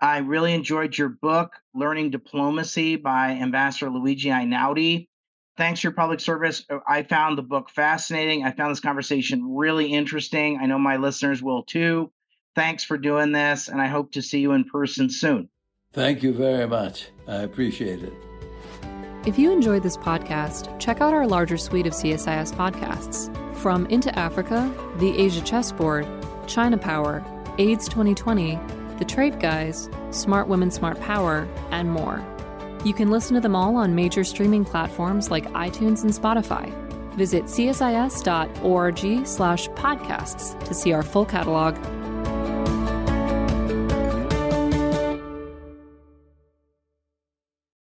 I 0.03 0.17
really 0.17 0.53
enjoyed 0.53 0.97
your 0.97 1.07
book, 1.07 1.53
Learning 1.73 2.09
Diplomacy 2.09 2.97
by 2.97 3.29
Ambassador 3.29 3.89
Luigi 3.89 4.27
Einaudi. 4.27 5.07
Thanks 5.55 5.79
for 5.79 5.87
your 5.87 5.93
public 5.93 6.19
service. 6.19 6.65
Uh, 6.69 6.79
I 6.85 7.03
found 7.03 7.37
the 7.37 7.41
book 7.41 7.69
fascinating. 7.69 8.43
I 8.43 8.51
found 8.51 8.71
this 8.71 8.81
conversation 8.81 9.55
really 9.55 9.93
interesting. 9.93 10.59
I 10.61 10.65
know 10.65 10.77
my 10.77 10.97
listeners 10.97 11.41
will 11.41 11.63
too. 11.63 12.11
Thanks 12.53 12.83
for 12.83 12.97
doing 12.97 13.31
this, 13.31 13.69
and 13.69 13.81
I 13.81 13.87
hope 13.87 14.11
to 14.11 14.21
see 14.21 14.41
you 14.41 14.51
in 14.51 14.65
person 14.65 15.09
soon. 15.09 15.47
Thank 15.93 16.21
you 16.21 16.33
very 16.33 16.67
much. 16.67 17.07
I 17.25 17.37
appreciate 17.37 18.03
it. 18.03 18.13
If 19.25 19.39
you 19.39 19.53
enjoyed 19.53 19.83
this 19.83 19.95
podcast, 19.95 20.77
check 20.81 20.99
out 20.99 21.13
our 21.13 21.25
larger 21.25 21.55
suite 21.55 21.87
of 21.87 21.93
CSIS 21.93 22.51
podcasts 22.51 23.33
from 23.55 23.85
Into 23.85 24.13
Africa, 24.19 24.69
The 24.97 25.17
Asia 25.17 25.39
Chessboard, 25.39 26.05
China 26.45 26.77
Power, 26.77 27.23
AIDS 27.57 27.87
2020, 27.87 28.59
The 29.03 29.09
Trade 29.09 29.41
Guys, 29.41 29.89
Smart 30.11 30.47
Women, 30.47 30.71
Smart 30.71 30.97
Power, 31.01 31.45
and 31.71 31.91
more. 31.91 32.25
You 32.85 32.93
can 32.93 33.11
listen 33.11 33.33
to 33.35 33.41
them 33.41 33.53
all 33.53 33.75
on 33.75 33.95
major 33.95 34.23
streaming 34.23 34.63
platforms 34.63 35.29
like 35.29 35.43
iTunes 35.51 36.03
and 36.03 36.13
Spotify. 36.13 36.71
Visit 37.15 37.43
csis.org 37.43 39.27
slash 39.27 39.67
podcasts 39.71 40.57
to 40.63 40.73
see 40.73 40.93
our 40.93 41.03
full 41.03 41.25
catalog 41.25 41.75